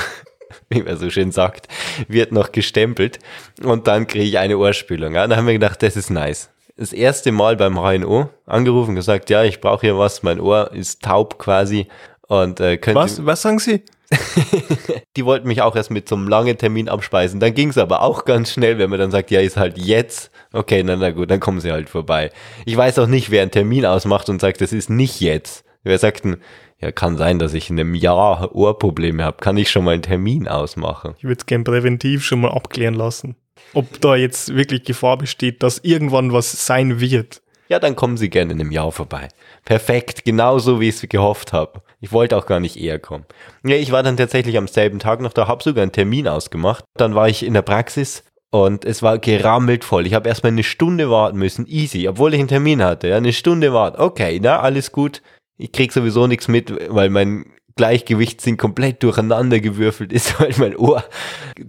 wie 0.69 0.81
man 0.81 0.97
so 0.97 1.09
schön 1.09 1.31
sagt, 1.31 1.67
wird 2.07 2.31
noch 2.31 2.51
gestempelt 2.51 3.19
und 3.63 3.87
dann 3.87 4.07
kriege 4.07 4.25
ich 4.25 4.37
eine 4.37 4.57
Ohrspülung. 4.57 5.15
Ja, 5.15 5.27
da 5.27 5.37
haben 5.37 5.47
wir 5.47 5.53
gedacht, 5.53 5.83
das 5.83 5.95
ist 5.95 6.09
nice. 6.09 6.49
Das 6.75 6.91
erste 6.91 7.31
Mal 7.31 7.55
beim 7.55 7.75
HNO 7.75 8.29
angerufen, 8.45 8.95
gesagt, 8.95 9.29
ja, 9.29 9.43
ich 9.43 9.61
brauche 9.61 9.81
hier 9.81 9.97
was, 9.97 10.23
mein 10.23 10.39
Ohr 10.39 10.71
ist 10.73 11.03
taub 11.03 11.37
quasi 11.37 11.87
und 12.27 12.59
äh, 12.59 12.77
könnt 12.77 12.95
was, 12.95 13.23
was 13.25 13.41
sagen 13.43 13.59
Sie? 13.59 13.83
die 15.15 15.25
wollten 15.25 15.47
mich 15.47 15.61
auch 15.61 15.75
erst 15.75 15.91
mit 15.91 16.07
so 16.07 16.15
einem 16.15 16.27
langen 16.27 16.57
Termin 16.57 16.89
abspeisen. 16.89 17.39
Dann 17.39 17.53
ging 17.53 17.69
es 17.69 17.77
aber 17.77 18.01
auch 18.01 18.25
ganz 18.25 18.51
schnell, 18.51 18.77
wenn 18.77 18.89
man 18.89 18.99
dann 18.99 19.11
sagt, 19.11 19.31
ja, 19.31 19.39
ist 19.39 19.57
halt 19.57 19.77
jetzt. 19.77 20.31
Okay, 20.51 20.83
na, 20.83 20.95
na 20.95 21.11
gut, 21.11 21.31
dann 21.31 21.39
kommen 21.39 21.59
sie 21.59 21.71
halt 21.71 21.89
vorbei. 21.89 22.31
Ich 22.65 22.77
weiß 22.77 22.99
auch 22.99 23.07
nicht, 23.07 23.31
wer 23.31 23.41
einen 23.41 23.51
Termin 23.51 23.85
ausmacht 23.85 24.29
und 24.29 24.41
sagt, 24.41 24.61
das 24.61 24.73
ist 24.73 24.89
nicht 24.89 25.21
jetzt. 25.21 25.63
Wer 25.83 25.97
sagt 25.97 26.23
denn, 26.23 26.37
ja, 26.83 26.91
kann 26.91 27.17
sein, 27.17 27.39
dass 27.39 27.53
ich 27.53 27.69
in 27.69 27.79
einem 27.79 27.95
Jahr 27.95 28.53
Ohrprobleme 28.53 29.23
habe. 29.23 29.37
Kann 29.37 29.57
ich 29.57 29.71
schon 29.71 29.85
mal 29.85 29.93
einen 29.93 30.01
Termin 30.01 30.47
ausmachen? 30.47 31.15
Ich 31.17 31.23
würde 31.23 31.39
es 31.39 31.45
gern 31.45 31.63
präventiv 31.63 32.23
schon 32.23 32.41
mal 32.41 32.51
abklären 32.51 32.93
lassen. 32.93 33.35
Ob 33.73 34.01
da 34.01 34.15
jetzt 34.15 34.55
wirklich 34.55 34.83
Gefahr 34.83 35.17
besteht, 35.17 35.63
dass 35.63 35.79
irgendwann 35.79 36.33
was 36.33 36.65
sein 36.65 36.99
wird. 36.99 37.41
Ja, 37.69 37.79
dann 37.79 37.95
kommen 37.95 38.17
Sie 38.17 38.29
gerne 38.29 38.51
in 38.51 38.59
einem 38.59 38.71
Jahr 38.71 38.91
vorbei. 38.91 39.29
Perfekt, 39.63 40.25
genauso 40.25 40.81
wie 40.81 40.89
ich 40.89 41.01
es 41.01 41.09
gehofft 41.09 41.53
habe. 41.53 41.81
Ich 42.01 42.11
wollte 42.11 42.37
auch 42.37 42.45
gar 42.45 42.59
nicht 42.59 42.75
eher 42.75 42.99
kommen. 42.99 43.25
Ja, 43.63 43.77
ich 43.77 43.91
war 43.91 44.03
dann 44.03 44.17
tatsächlich 44.17 44.57
am 44.57 44.67
selben 44.67 44.99
Tag 44.99 45.21
noch 45.21 45.33
da, 45.33 45.47
habe 45.47 45.63
sogar 45.63 45.83
einen 45.83 45.93
Termin 45.93 46.27
ausgemacht. 46.27 46.83
Dann 46.97 47.15
war 47.15 47.29
ich 47.29 47.43
in 47.43 47.53
der 47.53 47.61
Praxis 47.61 48.25
und 48.51 48.83
es 48.83 49.01
war 49.01 49.17
gerammelt 49.17 49.85
voll. 49.85 50.05
Ich 50.05 50.13
habe 50.13 50.27
erstmal 50.27 50.51
eine 50.51 50.63
Stunde 50.63 51.09
warten 51.09 51.37
müssen, 51.37 51.65
easy, 51.65 52.07
obwohl 52.09 52.33
ich 52.33 52.39
einen 52.39 52.49
Termin 52.49 52.83
hatte. 52.83 53.07
Ja, 53.07 53.17
eine 53.17 53.33
Stunde 53.33 53.73
warten. 53.73 54.01
Okay, 54.01 54.39
na, 54.43 54.59
alles 54.59 54.91
gut. 54.91 55.21
Ich 55.57 55.71
krieg 55.71 55.91
sowieso 55.91 56.27
nichts 56.27 56.47
mit, 56.47 56.73
weil 56.89 57.09
mein 57.09 57.45
Gleichgewichtssinn 57.75 58.57
komplett 58.57 59.01
durcheinander 59.03 59.59
gewürfelt 59.59 60.13
ist, 60.13 60.39
weil 60.39 60.53
mein 60.57 60.75
Ohr 60.75 61.03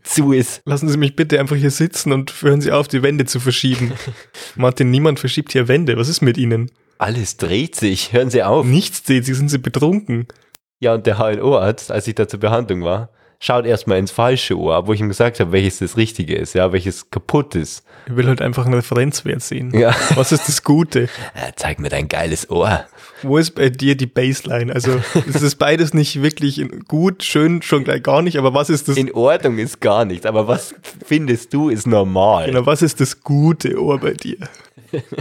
zu 0.02 0.32
ist. 0.32 0.62
Lassen 0.64 0.88
Sie 0.88 0.98
mich 0.98 1.16
bitte 1.16 1.40
einfach 1.40 1.56
hier 1.56 1.70
sitzen 1.70 2.12
und 2.12 2.32
hören 2.42 2.60
Sie 2.60 2.72
auf, 2.72 2.88
die 2.88 3.02
Wände 3.02 3.24
zu 3.24 3.40
verschieben. 3.40 3.92
Martin, 4.56 4.90
niemand 4.90 5.20
verschiebt 5.20 5.52
hier 5.52 5.68
Wände. 5.68 5.96
Was 5.96 6.08
ist 6.08 6.20
mit 6.20 6.36
Ihnen? 6.36 6.70
Alles 6.98 7.36
dreht 7.36 7.74
sich. 7.74 8.12
Hören 8.12 8.30
Sie 8.30 8.42
auf. 8.42 8.66
Nichts 8.66 9.04
zählt, 9.04 9.24
Sie 9.24 9.34
sind 9.34 9.50
Sie 9.50 9.58
betrunken. 9.58 10.26
Ja, 10.80 10.94
und 10.94 11.06
der 11.06 11.18
HNO-Arzt, 11.18 11.90
als 11.90 12.06
ich 12.06 12.14
da 12.14 12.28
zur 12.28 12.40
Behandlung 12.40 12.82
war, 12.82 13.10
schaut 13.40 13.66
erstmal 13.66 13.98
ins 13.98 14.10
falsche 14.10 14.58
Ohr, 14.58 14.86
wo 14.86 14.92
ich 14.92 15.00
ihm 15.00 15.08
gesagt 15.08 15.40
habe, 15.40 15.52
welches 15.52 15.78
das 15.78 15.96
Richtige 15.96 16.36
ist, 16.36 16.54
ja, 16.54 16.72
welches 16.72 17.10
kaputt 17.10 17.54
ist. 17.54 17.84
Ich 18.06 18.16
will 18.16 18.26
halt 18.26 18.42
einfach 18.42 18.64
einen 18.64 18.74
Referenzwert 18.74 19.42
sehen. 19.42 19.72
Ja. 19.78 19.94
Was 20.14 20.32
ist 20.32 20.48
das 20.48 20.62
Gute? 20.62 21.08
Ja, 21.34 21.50
zeig 21.56 21.80
mir 21.80 21.88
dein 21.88 22.08
geiles 22.08 22.48
Ohr. 22.50 22.84
Wo 23.22 23.38
ist 23.38 23.52
bei 23.52 23.68
dir 23.70 23.96
die 23.96 24.06
Baseline? 24.06 24.72
Also 24.72 25.00
es 25.28 25.42
ist 25.42 25.56
beides 25.56 25.94
nicht 25.94 26.22
wirklich 26.22 26.64
gut, 26.86 27.22
schön, 27.24 27.62
schon 27.62 27.84
gleich 27.84 28.02
gar 28.02 28.22
nicht, 28.22 28.36
aber 28.36 28.54
was 28.54 28.70
ist 28.70 28.88
das, 28.88 28.96
In 28.96 29.12
Ordnung 29.12 29.58
ist 29.58 29.80
gar 29.80 30.04
nichts, 30.04 30.26
aber 30.26 30.46
was 30.46 30.74
findest 31.04 31.52
du 31.54 31.70
ist 31.70 31.86
normal? 31.86 32.46
genau, 32.46 32.66
was 32.66 32.82
ist 32.82 33.00
das 33.00 33.20
gute 33.22 33.80
Ohr 33.80 33.98
bei 33.98 34.12
dir? 34.12 34.36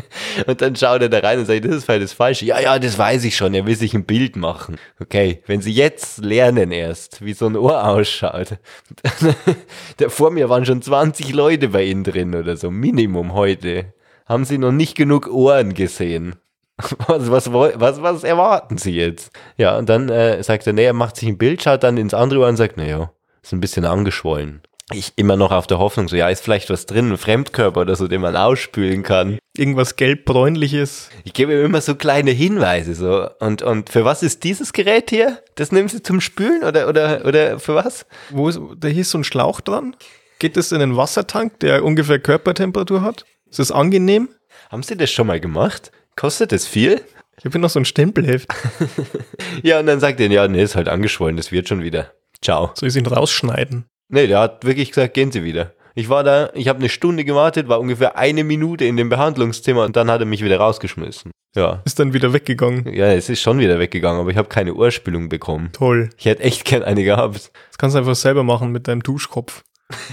Und 0.47 0.61
dann 0.61 0.75
schaut 0.75 1.01
er 1.01 1.09
da 1.09 1.19
rein 1.19 1.39
und 1.39 1.45
sagt, 1.45 1.65
das 1.65 1.75
ist 1.75 1.85
vielleicht 1.85 2.03
das 2.03 2.13
Falsche. 2.13 2.45
Ja, 2.45 2.59
ja, 2.59 2.79
das 2.79 2.97
weiß 2.97 3.23
ich 3.23 3.35
schon. 3.35 3.53
Er 3.53 3.65
will 3.65 3.75
sich 3.75 3.93
ein 3.93 4.05
Bild 4.05 4.35
machen. 4.35 4.77
Okay, 4.99 5.43
wenn 5.47 5.61
Sie 5.61 5.71
jetzt 5.71 6.19
lernen 6.19 6.71
erst, 6.71 7.23
wie 7.23 7.33
so 7.33 7.47
ein 7.47 7.55
Ohr 7.55 7.87
ausschaut. 7.87 8.57
da 9.97 10.09
vor 10.09 10.31
mir 10.31 10.49
waren 10.49 10.65
schon 10.65 10.81
20 10.81 11.33
Leute 11.33 11.69
bei 11.69 11.83
Ihnen 11.83 12.03
drin 12.03 12.35
oder 12.35 12.57
so. 12.57 12.71
Minimum 12.71 13.33
heute. 13.33 13.93
Haben 14.25 14.45
Sie 14.45 14.57
noch 14.57 14.71
nicht 14.71 14.95
genug 14.95 15.27
Ohren 15.27 15.73
gesehen? 15.73 16.35
Was, 17.07 17.29
was, 17.29 17.53
was, 17.53 18.01
was 18.01 18.23
erwarten 18.23 18.79
Sie 18.79 18.95
jetzt? 18.95 19.31
Ja, 19.57 19.77
und 19.77 19.89
dann 19.89 20.09
äh, 20.09 20.41
sagt 20.41 20.65
er, 20.65 20.73
nee, 20.73 20.85
er 20.85 20.93
macht 20.93 21.17
sich 21.17 21.29
ein 21.29 21.37
Bild, 21.37 21.61
schaut 21.61 21.83
dann 21.83 21.97
ins 21.97 22.15
andere 22.15 22.39
Ohr 22.39 22.47
und 22.47 22.57
sagt, 22.57 22.77
naja, 22.77 23.11
ist 23.43 23.53
ein 23.53 23.59
bisschen 23.59 23.85
angeschwollen. 23.85 24.61
Ich 24.91 25.13
immer 25.15 25.37
noch 25.37 25.51
auf 25.51 25.65
der 25.65 25.79
Hoffnung, 25.79 26.09
so, 26.09 26.15
ja, 26.15 26.27
ist 26.27 26.43
vielleicht 26.43 26.69
was 26.69 26.85
drin, 26.85 27.11
ein 27.11 27.17
Fremdkörper 27.17 27.81
oder 27.81 27.95
so, 27.95 28.07
den 28.07 28.21
man 28.21 28.35
ausspülen 28.35 29.01
kann. 29.01 29.39
Irgendwas 29.55 29.95
gelb-bräunliches? 29.95 31.09
Ich 31.23 31.33
gebe 31.33 31.53
ihm 31.53 31.63
immer 31.63 31.79
so 31.79 31.95
kleine 31.95 32.31
Hinweise 32.31 32.93
so. 32.93 33.29
Und, 33.39 33.61
und 33.61 33.89
für 33.89 34.03
was 34.03 34.23
ist 34.23 34.43
dieses 34.43 34.73
Gerät 34.73 35.09
hier? 35.09 35.41
Das 35.55 35.71
nehmen 35.71 35.87
Sie 35.87 36.03
zum 36.03 36.19
Spülen 36.19 36.63
oder, 36.63 36.89
oder, 36.89 37.25
oder 37.25 37.59
für 37.59 37.75
was? 37.75 38.05
Wo 38.29 38.49
ist, 38.49 38.59
da 38.77 38.89
hier 38.89 39.01
ist 39.01 39.11
so 39.11 39.17
ein 39.19 39.23
Schlauch 39.23 39.61
dran? 39.61 39.95
Geht 40.39 40.57
das 40.57 40.73
in 40.73 40.81
einen 40.81 40.97
Wassertank, 40.97 41.59
der 41.61 41.85
ungefähr 41.85 42.19
Körpertemperatur 42.19 43.01
hat? 43.01 43.25
Ist 43.49 43.59
das 43.59 43.71
angenehm? 43.71 44.29
Haben 44.69 44.83
Sie 44.83 44.97
das 44.97 45.11
schon 45.11 45.27
mal 45.27 45.39
gemacht? 45.39 45.91
Kostet 46.17 46.51
das 46.51 46.67
viel? 46.67 47.01
Ich 47.37 47.45
habe 47.45 47.59
noch 47.59 47.69
so 47.69 47.79
ein 47.79 47.85
Stempelheft. 47.85 48.49
Ja, 49.61 49.79
und 49.79 49.85
dann 49.85 49.99
sagt 49.99 50.19
er, 50.19 50.29
ja, 50.29 50.47
nee, 50.47 50.61
ist 50.61 50.75
halt 50.75 50.89
angeschwollen, 50.89 51.37
das 51.37 51.51
wird 51.51 51.69
schon 51.69 51.83
wieder. 51.83 52.11
Ciao. 52.41 52.71
Soll 52.75 52.89
ich 52.89 52.95
ihn 52.95 53.05
rausschneiden? 53.05 53.85
Nee, 54.13 54.27
der 54.27 54.41
hat 54.41 54.63
wirklich 54.63 54.89
gesagt, 54.89 55.15
gehen 55.15 55.31
Sie 55.31 55.43
wieder. 55.43 55.73
Ich 55.95 56.07
war 56.07 56.23
da, 56.23 56.51
ich 56.53 56.67
habe 56.67 56.77
eine 56.77 56.89
Stunde 56.89 57.25
gewartet, 57.25 57.67
war 57.67 57.79
ungefähr 57.79 58.15
eine 58.15 58.43
Minute 58.43 58.85
in 58.85 58.95
dem 58.95 59.09
Behandlungszimmer 59.09 59.83
und 59.85 59.95
dann 59.95 60.11
hat 60.11 60.19
er 60.19 60.27
mich 60.27 60.43
wieder 60.43 60.57
rausgeschmissen. 60.57 61.31
Ja. 61.55 61.81
Ist 61.83 61.99
dann 61.99 62.13
wieder 62.13 62.31
weggegangen. 62.31 62.93
Ja, 62.93 63.07
es 63.11 63.29
ist 63.29 63.41
schon 63.41 63.57
wieder 63.57 63.79
weggegangen, 63.79 64.21
aber 64.21 64.29
ich 64.29 64.37
habe 64.37 64.49
keine 64.49 64.75
Ohrspülung 64.75 65.29
bekommen. 65.29 65.71
Toll. 65.73 66.11
Ich 66.15 66.25
hätte 66.25 66.43
echt 66.43 66.63
gern 66.63 66.83
eine 66.83 67.03
gehabt. 67.03 67.51
Das 67.69 67.79
kannst 67.79 67.95
du 67.95 67.99
einfach 67.99 68.13
selber 68.13 68.43
machen 68.43 68.71
mit 68.71 68.87
deinem 68.87 69.01
Duschkopf. 69.01 69.63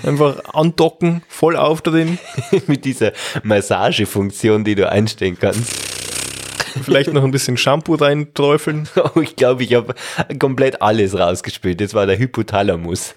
Einfach 0.03 0.43
andocken, 0.55 1.23
voll 1.29 1.57
aufdrehen, 1.57 2.19
Mit 2.67 2.87
dieser 2.87 3.13
Massagefunktion, 3.43 4.65
die 4.65 4.77
du 4.77 4.91
einstellen 4.91 5.37
kannst. 5.39 5.75
vielleicht 6.83 7.13
noch 7.13 7.25
ein 7.25 7.33
bisschen 7.33 7.59
Shampoo 7.59 7.97
reinträufeln. 7.97 8.89
Oh, 9.15 9.21
ich 9.21 9.37
glaube, 9.37 9.63
ich 9.63 9.75
habe 9.75 9.95
komplett 10.39 10.81
alles 10.81 11.19
rausgespielt. 11.19 11.83
Das 11.83 11.93
war 11.93 12.07
der 12.07 12.19
Hypothalamus. 12.19 13.15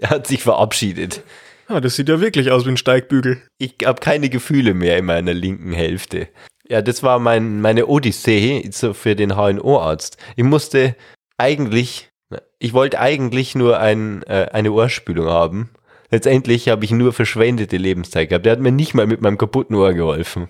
Der 0.00 0.10
hat 0.10 0.26
sich 0.26 0.42
verabschiedet. 0.42 1.22
Ah, 1.68 1.80
das 1.80 1.96
sieht 1.96 2.08
ja 2.08 2.20
wirklich 2.20 2.50
aus 2.50 2.66
wie 2.66 2.70
ein 2.70 2.76
Steigbügel. 2.76 3.40
Ich 3.58 3.76
habe 3.84 4.00
keine 4.00 4.28
Gefühle 4.28 4.74
mehr 4.74 4.98
in 4.98 5.04
meiner 5.04 5.32
linken 5.32 5.72
Hälfte. 5.72 6.28
Ja, 6.68 6.82
das 6.82 7.02
war 7.02 7.18
mein, 7.18 7.60
meine 7.60 7.86
Odyssee 7.86 8.70
für 8.92 9.16
den 9.16 9.36
HNO-Arzt. 9.36 10.16
Ich 10.36 10.44
musste 10.44 10.96
eigentlich, 11.38 12.10
ich 12.58 12.72
wollte 12.72 13.00
eigentlich 13.00 13.54
nur 13.54 13.78
ein, 13.78 14.22
äh, 14.24 14.48
eine 14.52 14.72
Ohrspülung 14.72 15.26
haben. 15.26 15.70
Letztendlich 16.10 16.68
habe 16.68 16.84
ich 16.84 16.90
nur 16.90 17.12
verschwendete 17.12 17.78
Lebenszeit 17.78 18.28
gehabt. 18.28 18.44
Der 18.44 18.52
hat 18.52 18.60
mir 18.60 18.72
nicht 18.72 18.94
mal 18.94 19.06
mit 19.06 19.22
meinem 19.22 19.38
kaputten 19.38 19.74
Ohr 19.74 19.94
geholfen. 19.94 20.48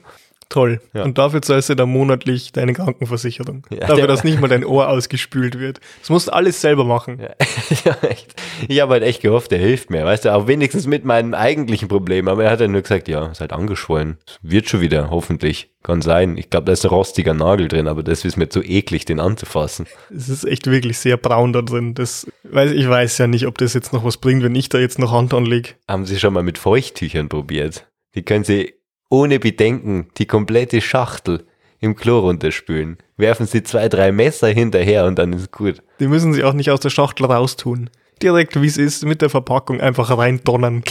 Toll. 0.52 0.82
Ja. 0.92 1.04
Und 1.04 1.16
dafür 1.16 1.40
zahlst 1.40 1.70
du 1.70 1.74
dann 1.74 1.88
monatlich 1.88 2.52
deine 2.52 2.74
Krankenversicherung. 2.74 3.66
Ja, 3.70 3.78
dafür, 3.80 3.96
der- 3.96 4.06
dass 4.06 4.22
nicht 4.22 4.38
mal 4.38 4.48
dein 4.48 4.66
Ohr 4.66 4.88
ausgespült 4.90 5.58
wird. 5.58 5.80
Das 6.00 6.10
musst 6.10 6.28
du 6.28 6.32
alles 6.34 6.60
selber 6.60 6.84
machen. 6.84 7.18
Ja, 7.20 7.30
ja, 7.84 7.96
echt. 8.08 8.34
Ich 8.68 8.80
habe 8.82 8.92
halt 8.92 9.02
echt 9.02 9.22
gehofft, 9.22 9.50
er 9.52 9.58
hilft 9.58 9.88
mir, 9.88 10.04
weißt 10.04 10.26
du, 10.26 10.34
auch 10.34 10.46
wenigstens 10.48 10.86
mit 10.86 11.06
meinem 11.06 11.32
eigentlichen 11.32 11.88
Problem. 11.88 12.28
Aber 12.28 12.44
er 12.44 12.50
hat 12.50 12.60
dann 12.60 12.72
nur 12.72 12.82
gesagt, 12.82 13.08
ja, 13.08 13.28
ist 13.28 13.40
halt 13.40 13.52
angeschwollen. 13.54 14.18
Wird 14.42 14.68
schon 14.68 14.82
wieder, 14.82 15.08
hoffentlich. 15.10 15.70
Kann 15.82 16.00
sein. 16.02 16.36
Ich 16.36 16.48
glaube, 16.50 16.66
da 16.66 16.72
ist 16.72 16.84
ein 16.84 16.90
rostiger 16.90 17.34
Nagel 17.34 17.66
drin, 17.68 17.88
aber 17.88 18.02
das 18.04 18.24
ist 18.24 18.36
mir 18.36 18.48
zu 18.48 18.62
eklig, 18.62 19.04
den 19.06 19.18
anzufassen. 19.18 19.86
Es 20.14 20.28
ist 20.28 20.44
echt 20.44 20.66
wirklich 20.70 20.98
sehr 20.98 21.16
braun 21.16 21.52
da 21.52 21.62
drin. 21.62 21.94
Das, 21.94 22.26
weiß, 22.44 22.70
ich 22.72 22.88
weiß 22.88 23.18
ja 23.18 23.26
nicht, 23.26 23.46
ob 23.48 23.58
das 23.58 23.74
jetzt 23.74 23.92
noch 23.92 24.04
was 24.04 24.18
bringt, 24.18 24.44
wenn 24.44 24.54
ich 24.54 24.68
da 24.68 24.78
jetzt 24.78 24.98
noch 25.00 25.10
Hand 25.10 25.34
anlege. 25.34 25.70
Haben 25.88 26.04
Sie 26.06 26.20
schon 26.20 26.34
mal 26.34 26.42
mit 26.44 26.58
Feuchttüchern 26.58 27.28
probiert? 27.28 27.88
Die 28.14 28.22
können 28.22 28.44
Sie 28.44 28.74
ohne 29.12 29.38
Bedenken 29.38 30.08
die 30.16 30.26
komplette 30.26 30.80
Schachtel 30.80 31.46
im 31.80 31.94
Klo 31.96 32.20
runterspülen. 32.20 32.96
Werfen 33.18 33.46
Sie 33.46 33.62
zwei, 33.62 33.90
drei 33.90 34.10
Messer 34.10 34.48
hinterher 34.48 35.04
und 35.04 35.18
dann 35.18 35.34
ist 35.34 35.52
gut. 35.52 35.82
Die 36.00 36.08
müssen 36.08 36.32
sie 36.32 36.42
auch 36.44 36.54
nicht 36.54 36.70
aus 36.70 36.80
der 36.80 36.88
Schachtel 36.88 37.26
raustun. 37.26 37.90
Direkt, 38.22 38.60
wie 38.60 38.66
es 38.66 38.78
ist, 38.78 39.04
mit 39.04 39.20
der 39.20 39.28
Verpackung 39.28 39.80
einfach 39.82 40.16
reindonnern. 40.16 40.82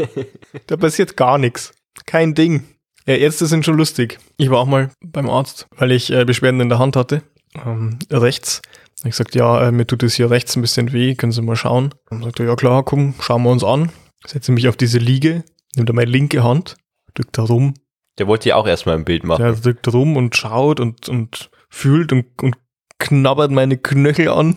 da 0.66 0.76
passiert 0.76 1.16
gar 1.16 1.38
nichts. 1.38 1.72
Kein 2.04 2.34
Ding. 2.34 2.64
Ja, 3.06 3.14
Ärzte 3.14 3.46
sind 3.46 3.64
schon 3.64 3.78
lustig. 3.78 4.18
Ich 4.36 4.50
war 4.50 4.58
auch 4.58 4.66
mal 4.66 4.90
beim 5.00 5.30
Arzt, 5.30 5.66
weil 5.78 5.92
ich 5.92 6.12
äh, 6.12 6.24
Beschwerden 6.26 6.60
in 6.60 6.68
der 6.68 6.78
Hand 6.78 6.96
hatte. 6.96 7.22
Ähm, 7.64 7.98
rechts. 8.10 8.60
Ich 8.98 9.12
gesagt, 9.12 9.34
ja, 9.34 9.68
äh, 9.68 9.72
mir 9.72 9.86
tut 9.86 10.02
es 10.02 10.14
hier 10.14 10.30
rechts 10.30 10.54
ein 10.56 10.62
bisschen 10.62 10.92
weh, 10.92 11.14
können 11.14 11.32
Sie 11.32 11.40
mal 11.40 11.56
schauen. 11.56 11.94
Dann 12.10 12.22
sagt 12.22 12.40
er, 12.40 12.46
ja 12.46 12.56
klar, 12.56 12.82
komm, 12.82 13.14
schauen 13.20 13.42
wir 13.42 13.50
uns 13.50 13.64
an. 13.64 13.90
Setze 14.26 14.52
mich 14.52 14.68
auf 14.68 14.76
diese 14.76 14.98
Liege, 14.98 15.44
nimmt 15.76 15.88
er 15.88 15.94
meine 15.94 16.10
linke 16.10 16.42
Hand, 16.42 16.76
drückt 17.14 17.38
da 17.38 17.42
rum, 17.42 17.74
Der 18.18 18.26
wollte 18.26 18.48
ja 18.48 18.56
auch 18.56 18.66
erstmal 18.66 18.96
ein 18.96 19.04
Bild 19.04 19.24
machen. 19.24 19.42
der 19.42 19.52
drückt 19.54 19.92
rum 19.92 20.16
und 20.16 20.36
schaut 20.36 20.80
und, 20.80 21.08
und 21.08 21.50
fühlt 21.68 22.12
und, 22.12 22.26
und 22.42 22.56
knabbert 22.98 23.50
meine 23.50 23.76
Knöchel 23.78 24.28
an. 24.28 24.54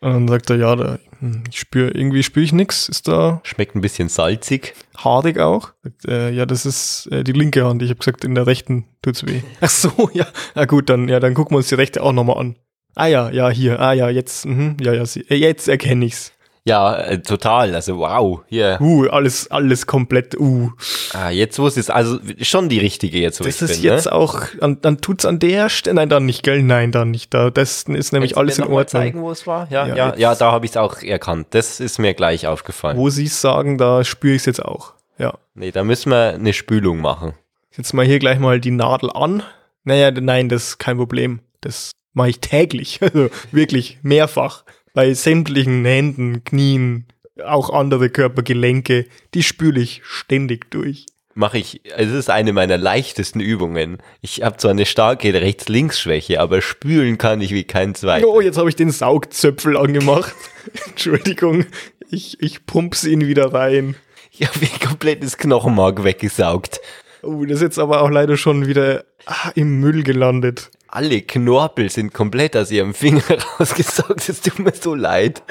Und 0.00 0.12
dann 0.12 0.28
sagt 0.28 0.50
er, 0.50 0.56
ja, 0.56 0.76
da, 0.76 0.98
hm, 1.20 1.44
ich 1.50 1.58
spüre, 1.58 1.90
irgendwie 1.90 2.22
spüre 2.22 2.44
ich 2.44 2.52
nichts. 2.52 2.88
Ist 2.88 3.08
da 3.08 3.40
Schmeckt 3.44 3.74
ein 3.74 3.80
bisschen 3.80 4.08
salzig. 4.08 4.74
haarig 4.98 5.38
auch? 5.38 5.72
Sagt, 5.82 6.04
äh, 6.06 6.30
ja, 6.30 6.44
das 6.46 6.66
ist 6.66 7.06
äh, 7.10 7.24
die 7.24 7.32
linke 7.32 7.64
Hand. 7.64 7.82
Ich 7.82 7.88
habe 7.88 7.98
gesagt, 7.98 8.24
in 8.24 8.34
der 8.34 8.46
rechten 8.46 8.84
tut's 9.02 9.24
weh. 9.26 9.40
Ach 9.60 9.70
so, 9.70 10.10
ja. 10.12 10.26
Na 10.54 10.66
gut, 10.66 10.90
dann, 10.90 11.08
ja, 11.08 11.18
dann 11.18 11.32
gucken 11.34 11.54
wir 11.54 11.58
uns 11.58 11.68
die 11.68 11.74
rechte 11.76 12.02
auch 12.02 12.12
nochmal 12.12 12.38
an. 12.38 12.56
Ah 12.94 13.06
ja, 13.06 13.30
ja, 13.30 13.48
hier, 13.50 13.80
ah 13.80 13.92
ja, 13.94 14.08
jetzt, 14.10 14.46
mhm, 14.46 14.76
ja, 14.80 14.92
ja, 14.94 15.04
sie, 15.06 15.20
äh, 15.28 15.34
jetzt 15.34 15.68
erkenne 15.68 16.04
ich's. 16.04 16.32
Ja, 16.66 16.96
äh, 16.96 17.22
total. 17.22 17.74
Also 17.76 17.98
wow. 17.98 18.40
Hier. 18.48 18.76
Uh, 18.80 19.06
alles, 19.08 19.48
alles 19.52 19.86
komplett, 19.86 20.36
uh. 20.38 20.72
Ah, 21.12 21.30
jetzt 21.30 21.58
wo 21.60 21.66
es 21.68 21.76
ist, 21.76 21.90
also 21.92 22.18
schon 22.42 22.68
die 22.68 22.80
richtige 22.80 23.18
jetzt, 23.20 23.38
wo 23.40 23.44
Das 23.44 23.62
ist 23.62 23.74
bin, 23.74 23.82
jetzt 23.84 24.06
ne? 24.06 24.12
auch, 24.12 24.42
an, 24.60 24.78
dann 24.82 25.00
tut's 25.00 25.24
an 25.24 25.38
der 25.38 25.68
Stelle, 25.68 25.94
nein, 25.94 26.08
dann 26.08 26.26
nicht, 26.26 26.42
gell? 26.42 26.62
Nein, 26.64 26.90
dann 26.90 27.12
nicht. 27.12 27.32
Da, 27.32 27.50
das 27.50 27.84
ist 27.84 28.12
nämlich 28.12 28.32
du 28.32 28.38
alles 28.38 28.58
in 28.58 28.64
Ordnung. 28.64 28.86
zeigen, 28.88 29.22
wo 29.22 29.30
es 29.30 29.46
war? 29.46 29.68
Ja, 29.70 29.86
Ja, 29.86 29.94
ja, 29.94 30.08
jetzt- 30.08 30.18
ja, 30.18 30.34
da 30.34 30.50
habe 30.50 30.64
ich 30.66 30.72
es 30.72 30.76
auch 30.76 31.00
erkannt. 31.02 31.46
Das 31.50 31.78
ist 31.78 31.98
mir 32.00 32.14
gleich 32.14 32.48
aufgefallen. 32.48 32.96
Wo 32.98 33.10
sie 33.10 33.26
es 33.26 33.40
sagen, 33.40 33.78
da 33.78 34.02
spüre 34.02 34.34
ich 34.34 34.42
es 34.42 34.46
jetzt 34.46 34.64
auch. 34.64 34.92
Ja. 35.18 35.34
Nee, 35.54 35.70
da 35.70 35.84
müssen 35.84 36.10
wir 36.10 36.34
eine 36.34 36.52
Spülung 36.52 37.00
machen. 37.00 37.34
Jetzt 37.76 37.92
mal 37.94 38.04
hier 38.04 38.18
gleich 38.18 38.40
mal 38.40 38.58
die 38.60 38.72
Nadel 38.72 39.10
an. 39.12 39.44
Naja, 39.84 40.10
nein, 40.10 40.48
das 40.48 40.64
ist 40.70 40.78
kein 40.78 40.96
Problem. 40.96 41.38
Das 41.60 41.92
mache 42.12 42.30
ich 42.30 42.40
täglich. 42.40 42.98
Also 43.02 43.30
wirklich 43.52 43.98
mehrfach. 44.02 44.64
Bei 44.96 45.12
sämtlichen 45.12 45.84
Händen, 45.84 46.42
Knien, 46.42 47.04
auch 47.44 47.68
andere 47.68 48.08
Körpergelenke, 48.08 49.04
die 49.34 49.42
spüle 49.42 49.78
ich 49.78 50.00
ständig 50.02 50.70
durch. 50.70 51.04
Mache 51.34 51.58
ich, 51.58 51.82
es 51.98 52.10
ist 52.10 52.30
eine 52.30 52.54
meiner 52.54 52.78
leichtesten 52.78 53.40
Übungen. 53.40 53.98
Ich 54.22 54.40
habe 54.40 54.56
zwar 54.56 54.70
eine 54.70 54.86
starke 54.86 55.34
Rechts-Links-Schwäche, 55.34 56.40
aber 56.40 56.62
spülen 56.62 57.18
kann 57.18 57.42
ich 57.42 57.50
wie 57.50 57.64
kein 57.64 57.94
zweiter. 57.94 58.26
Oh, 58.26 58.40
jetzt 58.40 58.56
habe 58.56 58.70
ich 58.70 58.76
den 58.76 58.90
Saugzöpfel 58.90 59.76
angemacht. 59.76 60.34
Entschuldigung, 60.86 61.66
ich, 62.10 62.40
ich 62.40 62.64
pump's 62.64 63.04
ihn 63.04 63.26
wieder 63.26 63.52
rein. 63.52 63.96
Ich 64.30 64.48
habe 64.48 64.60
ein 64.62 64.80
komplettes 64.80 65.36
Knochenmark 65.36 66.04
weggesaugt. 66.04 66.80
Oh, 67.22 67.44
das 67.44 67.56
ist 67.56 67.62
jetzt 67.62 67.78
aber 67.78 68.02
auch 68.02 68.10
leider 68.10 68.36
schon 68.36 68.66
wieder 68.66 69.04
ah, 69.26 69.50
im 69.54 69.80
Müll 69.80 70.02
gelandet. 70.02 70.70
Alle 70.88 71.20
Knorpel 71.22 71.90
sind 71.90 72.14
komplett 72.14 72.56
aus 72.56 72.70
ihrem 72.70 72.94
Finger 72.94 73.22
rausgesaugt. 73.60 74.28
Es 74.28 74.40
tut 74.40 74.58
mir 74.58 74.72
so 74.72 74.94
leid. 74.94 75.42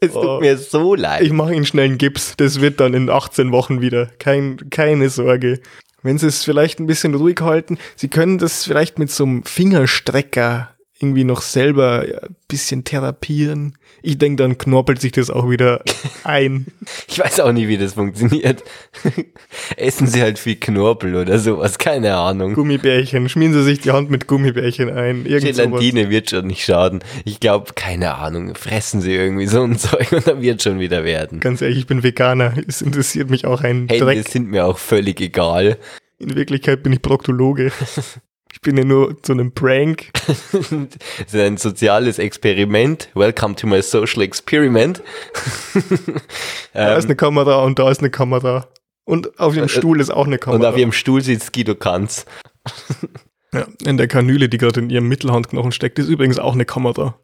Es 0.00 0.14
Oh. 0.14 0.22
tut 0.22 0.40
mir 0.42 0.58
so 0.58 0.94
leid. 0.94 1.22
Ich 1.22 1.32
mache 1.32 1.54
Ihnen 1.54 1.64
schnell 1.64 1.86
einen 1.86 1.98
Gips. 1.98 2.34
Das 2.36 2.60
wird 2.60 2.80
dann 2.80 2.92
in 2.94 3.08
18 3.08 3.52
Wochen 3.52 3.80
wieder. 3.80 4.10
Kein, 4.18 4.70
keine 4.70 5.08
Sorge. 5.08 5.60
Wenn 6.02 6.18
Sie 6.18 6.26
es 6.26 6.42
vielleicht 6.44 6.80
ein 6.80 6.86
bisschen 6.86 7.14
ruhig 7.14 7.40
halten, 7.40 7.78
Sie 7.96 8.08
können 8.08 8.38
das 8.38 8.64
vielleicht 8.64 8.98
mit 8.98 9.10
so 9.10 9.24
einem 9.24 9.44
Fingerstrecker 9.44 10.71
irgendwie 11.02 11.24
noch 11.24 11.42
selber 11.42 12.00
ein 12.22 12.36
bisschen 12.48 12.84
therapieren. 12.84 13.76
Ich 14.02 14.18
denke, 14.18 14.42
dann 14.42 14.58
knorpelt 14.58 15.00
sich 15.00 15.12
das 15.12 15.30
auch 15.30 15.50
wieder 15.50 15.82
ein. 16.24 16.66
Ich 17.08 17.18
weiß 17.18 17.40
auch 17.40 17.52
nicht, 17.52 17.68
wie 17.68 17.76
das 17.78 17.94
funktioniert. 17.94 18.62
Essen 19.76 20.06
Sie 20.06 20.22
halt 20.22 20.38
viel 20.38 20.56
Knorpel 20.56 21.14
oder 21.16 21.38
sowas, 21.38 21.78
keine 21.78 22.14
Ahnung. 22.16 22.54
Gummibärchen, 22.54 23.28
schmieren 23.28 23.52
Sie 23.52 23.62
sich 23.62 23.80
die 23.80 23.90
Hand 23.90 24.10
mit 24.10 24.26
Gummibärchen 24.26 24.90
ein. 24.90 25.26
Irgend 25.26 25.54
sowas. 25.54 25.70
Gelatine 25.80 26.10
wird 26.10 26.30
schon 26.30 26.46
nicht 26.46 26.64
schaden. 26.64 27.00
Ich 27.24 27.40
glaube, 27.40 27.72
keine 27.74 28.14
Ahnung, 28.14 28.54
fressen 28.54 29.00
Sie 29.00 29.14
irgendwie 29.14 29.46
so 29.46 29.62
ein 29.62 29.78
Zeug 29.78 30.12
und 30.12 30.26
dann 30.26 30.40
wird 30.40 30.62
schon 30.62 30.78
wieder 30.80 31.04
werden. 31.04 31.40
Ganz 31.40 31.60
ehrlich, 31.62 31.78
ich 31.78 31.86
bin 31.86 32.02
Veganer. 32.02 32.54
Es 32.66 32.82
interessiert 32.82 33.30
mich 33.30 33.44
auch 33.46 33.62
ein 33.62 33.88
Hände 33.88 33.98
Dreck. 34.04 34.28
sind 34.28 34.48
mir 34.48 34.66
auch 34.66 34.78
völlig 34.78 35.20
egal. 35.20 35.78
In 36.18 36.36
Wirklichkeit 36.36 36.82
bin 36.82 36.92
ich 36.92 37.02
Proktologe. 37.02 37.72
Ich 38.64 38.70
bin 38.70 38.76
ja 38.76 38.84
nur 38.84 39.20
zu 39.24 39.32
einem 39.32 39.50
Prank. 39.50 40.12
Das 40.52 40.70
ist 40.70 41.34
ein 41.34 41.56
soziales 41.56 42.20
Experiment. 42.20 43.08
Welcome 43.12 43.56
to 43.56 43.66
my 43.66 43.82
social 43.82 44.22
experiment. 44.22 45.02
Da 46.72 46.94
ist 46.94 47.06
eine 47.06 47.16
Kamera 47.16 47.64
und 47.64 47.80
da 47.80 47.90
ist 47.90 47.98
eine 47.98 48.10
Kamera. 48.10 48.68
Und 49.02 49.40
auf 49.40 49.54
dem 49.54 49.66
Stuhl 49.66 50.00
ist 50.00 50.10
auch 50.10 50.26
eine 50.26 50.36
und 50.36 50.42
Kamera. 50.42 50.70
auf 50.70 50.78
ihrem 50.78 50.92
Stuhl 50.92 51.22
sitzt 51.22 51.52
Guido 51.52 51.74
Kanz. 51.74 52.24
ja, 53.52 53.66
in 53.84 53.96
der 53.96 54.06
Kanüle, 54.06 54.48
die 54.48 54.58
gerade 54.58 54.78
in 54.78 54.90
ihrem 54.90 55.08
Mittelhandknochen 55.08 55.72
steckt, 55.72 55.98
ist 55.98 56.06
übrigens 56.06 56.38
auch 56.38 56.54
eine 56.54 56.64
Kamera. 56.64 57.18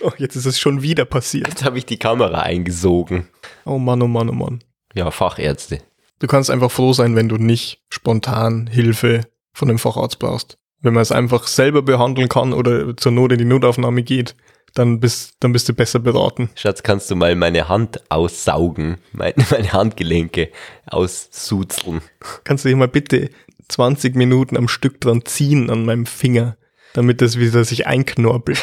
oh, 0.00 0.12
jetzt 0.16 0.34
ist 0.34 0.46
es 0.46 0.58
schon 0.58 0.80
wieder 0.80 1.04
passiert. 1.04 1.48
Jetzt 1.48 1.62
habe 1.62 1.76
ich 1.76 1.84
die 1.84 1.98
Kamera 1.98 2.40
eingesogen. 2.40 3.28
Oh 3.66 3.76
Mann, 3.76 4.00
oh 4.00 4.08
Mann, 4.08 4.30
oh 4.30 4.32
Mann. 4.32 4.64
Ja, 4.94 5.10
Fachärzte. 5.10 5.82
Du 6.18 6.26
kannst 6.26 6.50
einfach 6.50 6.70
froh 6.70 6.92
sein, 6.92 7.14
wenn 7.14 7.28
du 7.28 7.36
nicht 7.36 7.82
spontan 7.90 8.66
Hilfe 8.66 9.22
von 9.52 9.68
dem 9.68 9.78
Facharzt 9.78 10.18
brauchst. 10.18 10.58
Wenn 10.80 10.94
man 10.94 11.02
es 11.02 11.12
einfach 11.12 11.46
selber 11.46 11.82
behandeln 11.82 12.28
kann 12.28 12.52
oder 12.52 12.96
zur 12.96 13.12
Not 13.12 13.32
in 13.32 13.38
die 13.38 13.44
Notaufnahme 13.44 14.02
geht, 14.02 14.34
dann 14.74 15.00
bist, 15.00 15.36
dann 15.40 15.52
bist 15.52 15.68
du 15.68 15.74
besser 15.74 15.98
beraten. 15.98 16.50
Schatz, 16.54 16.82
kannst 16.82 17.10
du 17.10 17.16
mal 17.16 17.34
meine 17.34 17.68
Hand 17.68 18.00
aussaugen? 18.10 18.98
Meine, 19.12 19.34
meine 19.50 19.72
Handgelenke 19.72 20.50
aussuzeln. 20.86 22.02
Kannst 22.44 22.64
du 22.64 22.68
dich 22.68 22.76
mal 22.76 22.88
bitte 22.88 23.30
20 23.68 24.14
Minuten 24.14 24.56
am 24.56 24.68
Stück 24.68 25.00
dran 25.00 25.24
ziehen 25.24 25.70
an 25.70 25.84
meinem 25.84 26.06
Finger, 26.06 26.56
damit 26.92 27.20
das 27.20 27.38
wieder 27.38 27.64
sich 27.64 27.86
einknorpelt. 27.86 28.60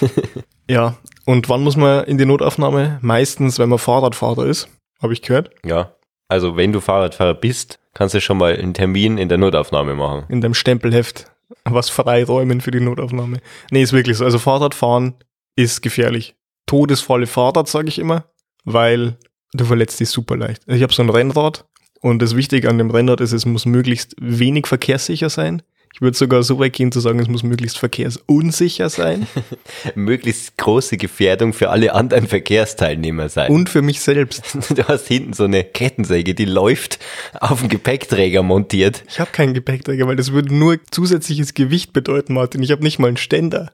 ja, 0.70 0.96
und 1.24 1.48
wann 1.48 1.62
muss 1.62 1.76
man 1.76 2.04
in 2.04 2.18
die 2.18 2.26
Notaufnahme? 2.26 2.98
Meistens, 3.02 3.58
wenn 3.58 3.68
man 3.68 3.78
Fahrradfahrer 3.78 4.46
ist, 4.46 4.68
habe 5.02 5.12
ich 5.12 5.22
gehört. 5.22 5.50
Ja. 5.64 5.92
Also, 6.28 6.56
wenn 6.56 6.72
du 6.72 6.80
Fahrradfahrer 6.80 7.34
bist, 7.34 7.78
kannst 7.94 8.14
du 8.14 8.20
schon 8.20 8.38
mal 8.38 8.56
einen 8.56 8.74
Termin 8.74 9.18
in 9.18 9.28
der 9.28 9.38
Notaufnahme 9.38 9.94
machen. 9.94 10.24
in 10.28 10.40
deinem 10.40 10.54
Stempelheft 10.54 11.30
was 11.64 11.90
freiräumen 11.90 12.60
für 12.60 12.70
die 12.70 12.80
Notaufnahme. 12.80 13.38
Nee, 13.70 13.82
ist 13.82 13.92
wirklich 13.92 14.16
so. 14.18 14.24
Also 14.24 14.38
Fahrradfahren 14.38 15.14
ist 15.56 15.82
gefährlich. 15.82 16.36
Todesfalle 16.66 17.26
Fahrrad, 17.26 17.68
sage 17.68 17.88
ich 17.88 17.98
immer, 17.98 18.24
weil 18.64 19.16
du 19.54 19.64
verletzt 19.64 19.98
dich 20.00 20.10
super 20.10 20.36
leicht. 20.36 20.62
Also 20.66 20.76
Ich 20.76 20.82
habe 20.82 20.92
so 20.92 21.02
ein 21.02 21.10
Rennrad 21.10 21.66
und 22.00 22.20
das 22.20 22.36
Wichtige 22.36 22.68
an 22.68 22.78
dem 22.78 22.90
Rennrad 22.90 23.20
ist, 23.20 23.32
es 23.32 23.46
muss 23.46 23.66
möglichst 23.66 24.14
wenig 24.20 24.66
verkehrssicher 24.66 25.30
sein. 25.30 25.62
Ich 25.94 26.00
würde 26.00 26.16
sogar 26.16 26.42
so 26.42 26.58
weit 26.58 26.74
gehen 26.74 26.92
zu 26.92 27.00
sagen, 27.00 27.18
es 27.18 27.28
muss 27.28 27.42
möglichst 27.42 27.78
verkehrsunsicher 27.78 28.88
sein 28.88 29.26
Möglichst 29.94 30.56
große 30.56 30.96
Gefährdung 30.96 31.52
für 31.52 31.70
alle 31.70 31.94
anderen 31.94 32.28
Verkehrsteilnehmer 32.28 33.28
sein. 33.28 33.50
und 33.50 33.68
für 33.68 33.82
mich 33.82 34.00
selbst. 34.00 34.42
du 34.76 34.84
hast 34.86 35.08
hinten 35.08 35.32
so 35.32 35.44
eine 35.44 35.64
Kettensäge, 35.64 36.34
die 36.34 36.44
läuft 36.44 36.98
auf 37.40 37.60
dem 37.60 37.68
Gepäckträger 37.68 38.42
montiert. 38.42 39.02
Ich 39.08 39.18
habe 39.18 39.30
keinen 39.32 39.54
Gepäckträger, 39.54 40.06
weil 40.06 40.16
das 40.16 40.32
würde 40.32 40.54
nur 40.54 40.78
zusätzliches 40.90 41.54
Gewicht 41.54 41.92
bedeuten, 41.92 42.34
Martin. 42.34 42.62
Ich 42.62 42.70
habe 42.70 42.82
nicht 42.82 42.98
mal 42.98 43.08
einen 43.08 43.16
Ständer. 43.16 43.72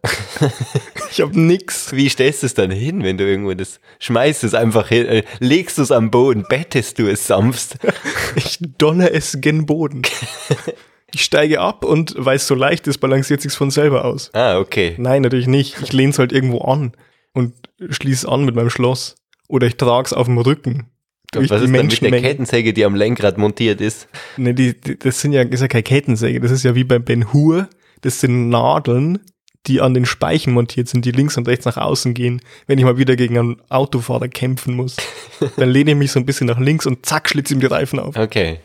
ich 1.10 1.20
habe 1.20 1.38
nix. 1.38 1.92
Wie 1.92 2.08
stellst 2.08 2.42
du 2.42 2.46
es 2.46 2.54
dann 2.54 2.70
hin, 2.70 3.02
wenn 3.02 3.18
du 3.18 3.24
irgendwo 3.24 3.54
das 3.54 3.80
schmeißt 3.98 4.44
es 4.44 4.54
einfach 4.54 4.88
hin, 4.88 5.06
äh, 5.06 5.24
legst 5.40 5.78
du 5.78 5.82
es 5.82 5.90
am 5.90 6.10
Boden, 6.10 6.44
bettest 6.48 6.98
du 6.98 7.06
es 7.06 7.26
sanft? 7.26 7.76
Ich 8.36 8.58
donner 8.78 9.12
es 9.12 9.38
gen 9.40 9.66
Boden. 9.66 10.02
Ich 11.14 11.22
steige 11.22 11.60
ab 11.60 11.84
und 11.84 12.14
weil 12.18 12.36
es 12.36 12.46
so 12.46 12.54
leicht 12.54 12.86
ist, 12.88 12.98
balanciert 12.98 13.40
sich's 13.40 13.54
von 13.54 13.70
selber 13.70 14.04
aus. 14.04 14.30
Ah, 14.34 14.58
okay. 14.58 14.94
Nein, 14.98 15.22
natürlich 15.22 15.46
nicht. 15.46 15.76
Ich 15.80 15.92
lehne 15.92 16.10
es 16.10 16.18
halt 16.18 16.32
irgendwo 16.32 16.62
an 16.62 16.92
und 17.32 17.54
schließe 17.88 18.28
an 18.28 18.44
mit 18.44 18.54
meinem 18.54 18.70
Schloss. 18.70 19.14
Oder 19.48 19.66
ich 19.66 19.76
trage 19.76 20.06
es 20.06 20.12
auf 20.12 20.26
dem 20.26 20.38
Rücken. 20.38 20.90
Und 21.36 21.50
was 21.50 21.62
ist 21.62 21.74
dann 21.74 21.86
mit 21.86 22.02
der 22.02 22.20
Kettensäge, 22.20 22.72
die 22.72 22.84
am 22.84 22.94
Lenkrad 22.94 23.38
montiert 23.38 23.80
ist? 23.80 24.08
Ne, 24.36 24.54
die, 24.54 24.78
die, 24.80 24.98
das 24.98 25.20
sind 25.20 25.32
ja, 25.32 25.42
ist 25.42 25.60
ja 25.60 25.68
keine 25.68 25.82
Kettensäge. 25.82 26.40
Das 26.40 26.50
ist 26.50 26.64
ja 26.64 26.74
wie 26.74 26.84
bei 26.84 26.98
Ben 26.98 27.32
Hur. 27.32 27.68
Das 28.00 28.20
sind 28.20 28.48
Nadeln, 28.48 29.20
die 29.66 29.80
an 29.80 29.94
den 29.94 30.06
Speichen 30.06 30.52
montiert 30.52 30.88
sind, 30.88 31.04
die 31.04 31.10
links 31.10 31.36
und 31.36 31.48
rechts 31.48 31.64
nach 31.64 31.76
außen 31.76 32.14
gehen. 32.14 32.40
Wenn 32.66 32.78
ich 32.78 32.84
mal 32.84 32.98
wieder 32.98 33.16
gegen 33.16 33.38
einen 33.38 33.62
Autofahrer 33.68 34.28
kämpfen 34.28 34.74
muss, 34.74 34.96
dann 35.56 35.70
lehne 35.70 35.92
ich 35.92 35.96
mich 35.96 36.12
so 36.12 36.20
ein 36.20 36.26
bisschen 36.26 36.46
nach 36.46 36.58
links 36.58 36.86
und 36.86 37.06
zack, 37.06 37.28
schlitze 37.28 37.54
ihm 37.54 37.60
die 37.60 37.66
Reifen 37.66 37.98
auf. 37.98 38.16
Okay. 38.16 38.58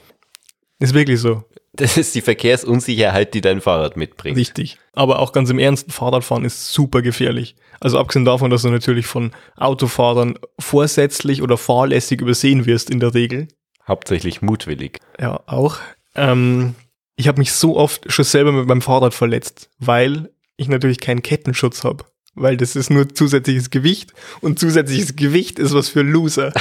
Ist 0.80 0.93
wirklich 0.93 1.19
so. 1.19 1.43
Das 1.80 1.96
ist 1.96 2.13
die 2.13 2.22
Verkehrsunsicherheit, 2.22 3.34
die 3.34 3.39
dein 3.39 3.62
Fahrrad 3.62 3.96
mitbringt. 3.96 4.36
Richtig. 4.36 4.78
Aber 4.92 5.20
auch 5.20 5.32
ganz 5.32 5.50
im 5.50 5.60
Ernst, 5.60 5.94
Fahrradfahren 5.94 6.44
ist 6.44 6.74
super 6.74 7.02
gefährlich. 7.02 7.56
Also 7.80 7.98
abgesehen 7.98 8.26
davon, 8.26 8.52
dass 8.52 8.63
du 8.63 8.70
natürlich 8.70 9.08
von 9.08 9.32
Autofahrern 9.56 10.38
vorsätzlich 10.60 11.42
oder 11.42 11.58
fahrlässig 11.58 12.20
übersehen 12.20 12.65
wirst 12.65 12.89
in 12.89 13.00
der 13.00 13.13
Regel. 13.13 13.48
Hauptsächlich 13.88 14.42
mutwillig. 14.42 15.00
Ja, 15.18 15.39
auch. 15.46 15.78
Ähm, 16.15 16.76
ich 17.15 17.30
habe 17.30 17.39
mich 17.39 17.54
so 17.54 17.78
oft 17.78 18.12
schon 18.12 18.26
selber 18.26 18.52
mit 18.52 18.68
meinem 18.68 18.82
Fahrrad 18.82 19.13
verletzt, 19.13 19.70
weil 19.80 20.30
ich 20.58 20.68
natürlich 20.68 21.00
keinen 21.00 21.24
Kettenschutz 21.24 21.86
habe. 21.86 22.04
Weil 22.36 22.58
das 22.58 22.76
ist 22.76 22.89
nur 22.89 23.08
zusätzliches 23.08 23.70
Gewicht 23.70 24.13
und 24.42 24.60
zusätzliches 24.60 25.15
Gewicht 25.15 25.60
ist 25.60 25.74
was 25.74 25.88
für 25.88 26.02
Loser. 26.02 26.52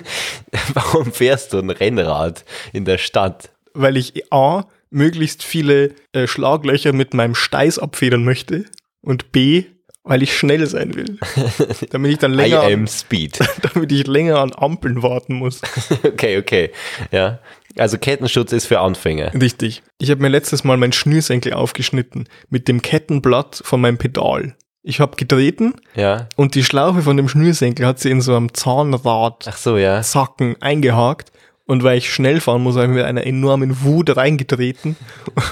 Warum 0.72 1.12
fährst 1.12 1.52
du 1.52 1.58
ein 1.58 1.68
Rennrad 1.68 2.46
in 2.72 2.86
der 2.86 2.96
Stadt? 2.96 3.50
Weil 3.76 3.96
ich 3.96 4.32
A, 4.32 4.64
möglichst 4.90 5.42
viele 5.42 5.94
äh, 6.12 6.26
Schlaglöcher 6.26 6.92
mit 6.92 7.14
meinem 7.14 7.34
Steiß 7.34 7.78
abfedern 7.78 8.24
möchte 8.24 8.64
und 9.02 9.32
B, 9.32 9.64
weil 10.04 10.22
ich 10.22 10.36
schnell 10.36 10.66
sein 10.66 10.94
will. 10.94 11.18
damit 11.90 12.12
ich 12.12 12.18
dann 12.18 12.32
länger, 12.32 12.68
I 12.68 12.72
am 12.74 12.80
an, 12.82 12.86
Speed. 12.88 13.38
damit 13.72 13.90
ich 13.92 14.06
länger 14.06 14.38
an 14.38 14.52
Ampeln 14.56 15.02
warten 15.02 15.34
muss. 15.34 15.60
Okay, 16.04 16.38
okay. 16.38 16.70
Ja. 17.10 17.40
Also 17.78 17.98
Kettenschutz 17.98 18.52
ist 18.52 18.66
für 18.66 18.80
Anfänger. 18.80 19.32
Richtig. 19.34 19.82
Ich 19.98 20.10
habe 20.10 20.22
mir 20.22 20.28
letztes 20.28 20.64
Mal 20.64 20.76
mein 20.78 20.92
Schnürsenkel 20.92 21.52
aufgeschnitten 21.52 22.26
mit 22.48 22.68
dem 22.68 22.80
Kettenblatt 22.80 23.60
von 23.64 23.80
meinem 23.82 23.98
Pedal. 23.98 24.56
Ich 24.82 25.00
habe 25.00 25.16
getreten 25.16 25.74
Ja. 25.96 26.28
und 26.36 26.54
die 26.54 26.62
Schlaufe 26.64 27.02
von 27.02 27.16
dem 27.16 27.28
Schnürsenkel 27.28 27.84
hat 27.84 27.98
sie 27.98 28.10
in 28.10 28.20
so 28.20 28.34
einem 28.36 28.54
Zahnrad 28.54 29.44
Ach 29.48 29.56
so, 29.56 29.76
ja. 29.76 30.00
Zacken 30.00 30.54
eingehakt. 30.62 31.32
Und 31.68 31.82
weil 31.82 31.98
ich 31.98 32.12
schnell 32.12 32.40
fahren 32.40 32.62
muss, 32.62 32.76
habe 32.76 32.86
ich 32.86 32.92
mit 32.92 33.04
einer 33.04 33.26
enormen 33.26 33.82
Wut 33.82 34.16
reingetreten 34.16 34.96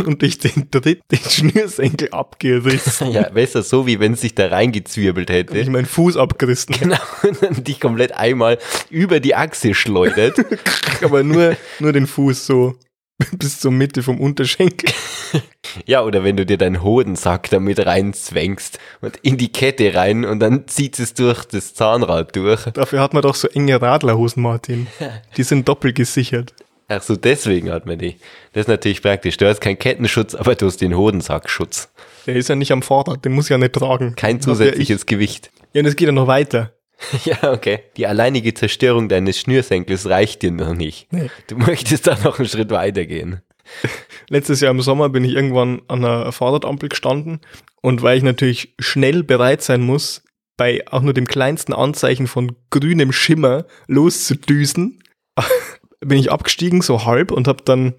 und 0.07 0.22
durch 0.22 0.38
den 0.38 0.70
Tritt 0.70 1.00
den 1.11 1.18
Schnürsenkel 1.18 2.11
abgerissen. 2.12 3.11
Ja, 3.11 3.35
du, 3.35 3.62
so 3.62 3.87
wie 3.88 3.98
wenn 3.98 4.12
es 4.12 4.20
sich 4.20 4.35
da 4.35 4.46
reingezwirbelt 4.46 5.29
Ich 5.31 5.37
hätte. 5.37 5.70
meinen 5.70 5.87
Fuß 5.87 6.16
abgerissen. 6.16 6.77
Genau, 6.79 6.98
und 7.22 7.42
dann 7.42 7.64
dich 7.64 7.81
komplett 7.81 8.12
einmal 8.12 8.59
über 8.90 9.18
die 9.18 9.35
Achse 9.35 9.74
schleudert. 9.74 10.37
Aber 11.03 11.24
nur, 11.24 11.57
nur 11.81 11.92
den 11.92 12.07
Fuß 12.07 12.46
so 12.46 12.77
bis 13.38 13.61
zur 13.61 13.72
Mitte 13.72 14.03
vom 14.03 14.20
Unterschenkel. 14.20 14.92
Ja, 15.87 16.05
oder 16.05 16.22
wenn 16.22 16.37
du 16.37 16.46
dir 16.46 16.57
deinen 16.57 16.85
Hodensack 16.85 17.50
damit 17.50 17.85
reinzwängst 17.85 18.79
und 19.00 19.16
in 19.22 19.37
die 19.37 19.50
Kette 19.50 19.92
rein 19.94 20.24
und 20.24 20.38
dann 20.38 20.68
zieht 20.68 21.00
es 21.00 21.14
durch 21.14 21.44
das 21.46 21.74
Zahnrad 21.74 22.37
durch. 22.37 22.64
Dafür 22.66 23.00
hat 23.00 23.12
man 23.12 23.22
doch 23.22 23.35
so 23.35 23.48
enge 23.48 23.83
Radlerhosen, 23.83 24.40
Martin. 24.42 24.87
Die 25.37 25.42
sind 25.42 25.68
doppelt 25.68 25.96
gesichert. 25.96 26.55
Ach 26.87 27.03
so, 27.03 27.16
deswegen 27.16 27.72
hat 27.72 27.87
man 27.87 27.98
die. 27.98 28.16
Das 28.53 28.62
ist 28.62 28.68
natürlich 28.68 29.00
praktisch. 29.03 29.38
Du 29.38 29.48
hast 29.48 29.61
keinen 29.61 29.79
Kettenschutz, 29.79 30.35
aber 30.35 30.55
du 30.55 30.66
hast 30.66 30.83
den 30.83 30.96
Hodensackschutz. 30.96 31.88
Der 32.27 32.37
ist 32.37 32.48
ja 32.48 32.57
nicht 32.57 32.72
am 32.72 32.83
Fahrrad, 32.83 33.24
den 33.24 33.33
muss 33.33 33.46
ich 33.46 33.50
ja 33.50 33.59
nicht 33.59 33.72
tragen. 33.72 34.14
Kein 34.16 34.40
zusätzliches 34.40 35.07
Gewicht. 35.07 35.50
ich. 35.55 35.74
Ja, 35.74 35.81
und 35.81 35.87
es 35.87 35.96
geht 35.96 36.07
ja 36.07 36.12
noch 36.12 36.27
weiter. 36.27 36.73
Ja, 37.24 37.52
okay. 37.52 37.80
Die 37.96 38.07
alleinige 38.07 38.54
Zerstörung 38.54 39.09
deines 39.09 39.38
Schnürsenkels 39.38 40.09
reicht 40.09 40.42
dir 40.42 40.50
noch 40.50 40.74
nicht. 40.74 41.12
Nee. 41.12 41.30
Du 41.48 41.57
möchtest 41.57 42.07
da 42.07 42.16
noch 42.22 42.38
einen 42.38 42.48
Schritt 42.48 42.70
weiter 42.70 43.04
gehen. 43.04 43.42
Letztes 44.28 44.61
Jahr 44.61 44.70
im 44.70 44.80
Sommer 44.80 45.09
bin 45.09 45.24
ich 45.24 45.33
irgendwann 45.33 45.83
an 45.88 46.04
einer 46.04 46.33
Fahrradampel 46.33 46.88
gestanden 46.88 47.40
und 47.83 48.02
weil 48.02 48.18
ich 48.18 48.22
natürlich 48.22 48.74
schnell 48.78 49.22
bereit 49.22 49.62
sein 49.62 49.83
muss, 49.83 50.22
bei 50.57 50.87
auch 50.87 51.02
nur 51.02 51.14
dem 51.14 51.26
kleinsten 51.26 51.72
Anzeichen 51.72 52.26
von 52.26 52.57
grünem 52.70 53.12
Schimmer 53.12 53.66
loszudüsen, 53.88 55.02
bin 56.00 56.18
ich 56.18 56.30
abgestiegen, 56.30 56.80
so 56.80 57.04
halb, 57.04 57.33
und 57.33 57.48
habe 57.48 57.64
dann 57.64 57.94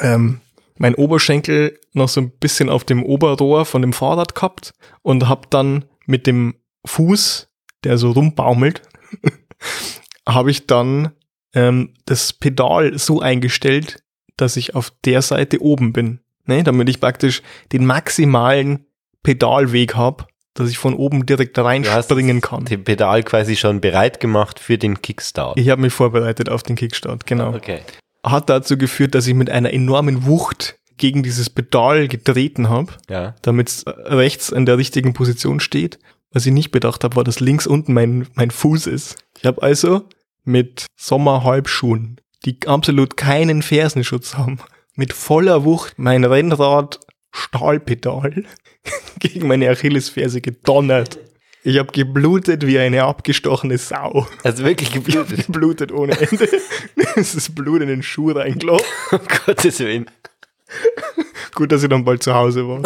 ähm, 0.00 0.40
mein 0.76 0.94
Oberschenkel 0.94 1.78
noch 1.92 2.08
so 2.08 2.20
ein 2.20 2.30
bisschen 2.30 2.68
auf 2.68 2.84
dem 2.84 3.02
Oberrohr 3.02 3.64
von 3.64 3.82
dem 3.82 3.92
Fahrrad 3.92 4.34
gehabt 4.34 4.74
und 5.02 5.28
habe 5.28 5.48
dann 5.48 5.84
mit 6.06 6.26
dem 6.26 6.56
Fuß, 6.84 7.48
der 7.84 7.98
so 7.98 8.10
rumbaumelt, 8.12 8.82
habe 10.28 10.50
ich 10.50 10.66
dann 10.66 11.12
ähm, 11.54 11.94
das 12.06 12.32
Pedal 12.32 12.98
so 12.98 13.20
eingestellt, 13.20 14.02
dass 14.36 14.56
ich 14.56 14.74
auf 14.74 14.92
der 15.04 15.22
Seite 15.22 15.60
oben 15.62 15.92
bin. 15.92 16.20
ne, 16.46 16.62
damit 16.64 16.88
ich 16.88 17.00
praktisch 17.00 17.42
den 17.72 17.86
maximalen 17.86 18.86
Pedalweg 19.22 19.94
habe, 19.94 20.26
dass 20.54 20.68
ich 20.70 20.78
von 20.78 20.94
oben 20.94 21.26
direkt 21.26 21.58
reinspringen 21.58 22.40
kann. 22.40 22.64
Den 22.64 22.84
Pedal 22.84 23.22
quasi 23.22 23.56
schon 23.56 23.80
bereit 23.80 24.20
gemacht 24.20 24.60
für 24.60 24.78
den 24.78 25.00
Kickstart. 25.02 25.58
Ich 25.58 25.68
habe 25.68 25.80
mich 25.82 25.92
vorbereitet 25.92 26.48
auf 26.48 26.62
den 26.62 26.76
Kickstart, 26.76 27.26
genau. 27.26 27.54
Okay. 27.54 27.80
Hat 28.24 28.48
dazu 28.50 28.76
geführt, 28.78 29.14
dass 29.14 29.26
ich 29.26 29.34
mit 29.34 29.50
einer 29.50 29.72
enormen 29.72 30.26
Wucht 30.26 30.76
gegen 30.96 31.22
dieses 31.22 31.50
Pedal 31.50 32.06
getreten 32.08 32.68
habe, 32.68 32.92
Ja. 33.08 33.34
damit 33.42 33.68
es 33.68 33.84
rechts 33.86 34.50
in 34.50 34.64
der 34.66 34.78
richtigen 34.78 35.12
Position 35.12 35.58
steht. 35.60 35.98
Was 36.34 36.44
ich 36.44 36.52
nicht 36.52 36.72
bedacht 36.72 37.04
habe, 37.04 37.14
war, 37.14 37.22
dass 37.22 37.38
links 37.38 37.64
unten 37.64 37.94
mein, 37.94 38.26
mein 38.34 38.50
Fuß 38.50 38.88
ist. 38.88 39.16
Ich 39.38 39.46
habe 39.46 39.62
also 39.62 40.08
mit 40.42 40.86
Sommerhalbschuhen, 40.96 42.20
die 42.44 42.58
absolut 42.66 43.16
keinen 43.16 43.62
Fersenschutz 43.62 44.34
haben, 44.34 44.58
mit 44.96 45.12
voller 45.12 45.64
Wucht 45.64 45.94
mein 45.96 46.24
Rennrad 46.24 46.98
Stahlpedal 47.30 48.44
gegen 49.20 49.46
meine 49.46 49.70
Achillesferse 49.70 50.40
gedonnert. 50.40 51.18
Ich 51.62 51.78
habe 51.78 51.92
geblutet 51.92 52.66
wie 52.66 52.80
eine 52.80 53.04
abgestochene 53.04 53.78
Sau. 53.78 54.26
Also 54.42 54.64
wirklich 54.64 54.90
geblutet. 54.90 55.46
geblutet 55.46 55.92
ohne 55.92 56.20
Ende. 56.20 56.48
es 57.14 57.36
ist 57.36 57.54
Blut 57.54 57.80
in 57.80 57.88
den 57.88 58.02
Schuh 58.02 58.32
reingelaufen. 58.32 58.84
um 59.12 59.20
Gottes 59.46 59.78
Willen. 59.78 60.10
Gut, 61.54 61.70
dass 61.70 61.84
ich 61.84 61.88
dann 61.88 62.04
bald 62.04 62.24
zu 62.24 62.34
Hause 62.34 62.66
war. 62.68 62.82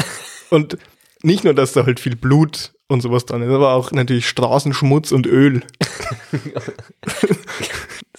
Und 0.51 0.77
nicht 1.23 1.45
nur, 1.45 1.55
dass 1.55 1.73
da 1.73 1.87
halt 1.87 1.99
viel 1.99 2.15
Blut 2.15 2.73
und 2.89 3.01
sowas 3.03 3.27
dran 3.27 3.43
ist, 3.43 3.51
aber 3.51 3.75
auch 3.75 3.93
natürlich 3.93 4.29
Straßenschmutz 4.29 5.13
und 5.13 5.27
Öl. 5.27 5.63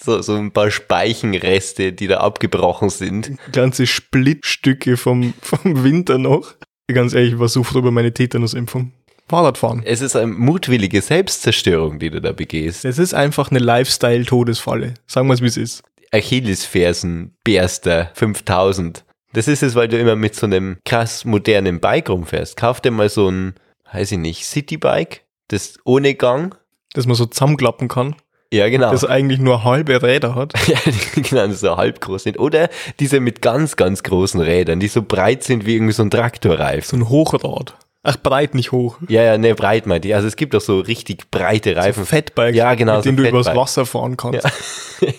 So, 0.02 0.22
so 0.22 0.34
ein 0.34 0.50
paar 0.50 0.70
Speichenreste, 0.70 1.92
die 1.92 2.06
da 2.06 2.18
abgebrochen 2.18 2.88
sind. 2.88 3.32
Ganze 3.52 3.86
Splittstücke 3.86 4.96
vom, 4.96 5.34
vom 5.42 5.84
Winter 5.84 6.16
noch. 6.16 6.54
Ganz 6.88 7.12
ehrlich, 7.12 7.34
ich 7.34 7.38
war 7.38 7.48
so 7.48 7.62
froh 7.62 7.80
über 7.80 7.90
meine 7.90 8.14
Tetanusimpfung. 8.14 8.92
Fahrradfahren. 9.28 9.82
Es 9.84 10.00
ist 10.00 10.16
eine 10.16 10.26
mutwillige 10.26 11.02
Selbstzerstörung, 11.02 11.98
die 11.98 12.10
du 12.10 12.20
da 12.20 12.32
begehst. 12.32 12.84
Das 12.84 12.98
ist 12.98 13.12
einfach 13.12 13.50
eine 13.50 13.60
Lifestyle-Todesfalle. 13.60 14.94
Sagen 15.06 15.28
wir 15.28 15.34
es, 15.34 15.42
wie 15.42 15.46
es 15.46 15.56
ist. 15.58 15.82
Achillesfersen, 16.12 17.36
Berster, 17.44 18.10
5000. 18.14 19.04
Das 19.32 19.46
ist 19.46 19.62
es, 19.62 19.74
weil 19.74 19.86
du 19.86 19.98
immer 19.98 20.16
mit 20.16 20.34
so 20.34 20.46
einem 20.46 20.78
krass 20.84 21.24
modernen 21.24 21.78
Bike 21.78 22.08
rumfährst. 22.08 22.56
Kauf 22.56 22.80
dir 22.80 22.90
mal 22.90 23.08
so 23.08 23.30
ein, 23.30 23.54
weiß 23.92 24.12
ich 24.12 24.18
nicht, 24.18 24.44
Citybike, 24.44 25.20
das 25.48 25.78
ohne 25.84 26.14
Gang. 26.14 26.56
Dass 26.92 27.06
man 27.06 27.14
so 27.14 27.26
zusammenklappen 27.26 27.86
kann. 27.86 28.16
Ja, 28.52 28.68
genau. 28.68 28.90
Das 28.90 29.04
eigentlich 29.04 29.38
nur 29.38 29.62
halbe 29.62 30.02
Räder 30.02 30.34
hat. 30.34 30.54
ja, 30.66 30.78
genau, 31.14 31.46
die 31.46 31.54
so 31.54 31.76
halb 31.76 32.00
groß 32.00 32.24
sind. 32.24 32.38
Oder 32.38 32.68
diese 32.98 33.20
mit 33.20 33.42
ganz, 33.42 33.76
ganz 33.76 34.02
großen 34.02 34.40
Rädern, 34.40 34.80
die 34.80 34.88
so 34.88 35.02
breit 35.02 35.44
sind 35.44 35.66
wie 35.66 35.76
irgendwie 35.76 35.92
so 35.92 36.02
ein 36.02 36.10
Traktorreifen. 36.10 36.82
So 36.82 36.96
ein 36.96 37.08
Hochrad. 37.08 37.76
Ach, 38.02 38.16
breit, 38.16 38.54
nicht 38.54 38.72
hoch. 38.72 38.96
Ja, 39.08 39.22
ja, 39.22 39.36
ne, 39.36 39.54
breit 39.54 39.86
meinte 39.86 40.08
ich. 40.08 40.14
Also 40.14 40.26
es 40.26 40.36
gibt 40.36 40.54
auch 40.54 40.60
so 40.60 40.80
richtig 40.80 41.30
breite 41.30 41.76
Reifen. 41.76 42.06
Fatbike. 42.06 42.54
Ja, 42.54 42.74
genau, 42.74 42.96
Mit 42.96 43.04
so 43.04 43.10
dem 43.10 43.16
du 43.16 43.28
übers. 43.28 43.46
Wasser 43.46 43.84
fahren 43.86 44.16
kannst. 44.16 44.46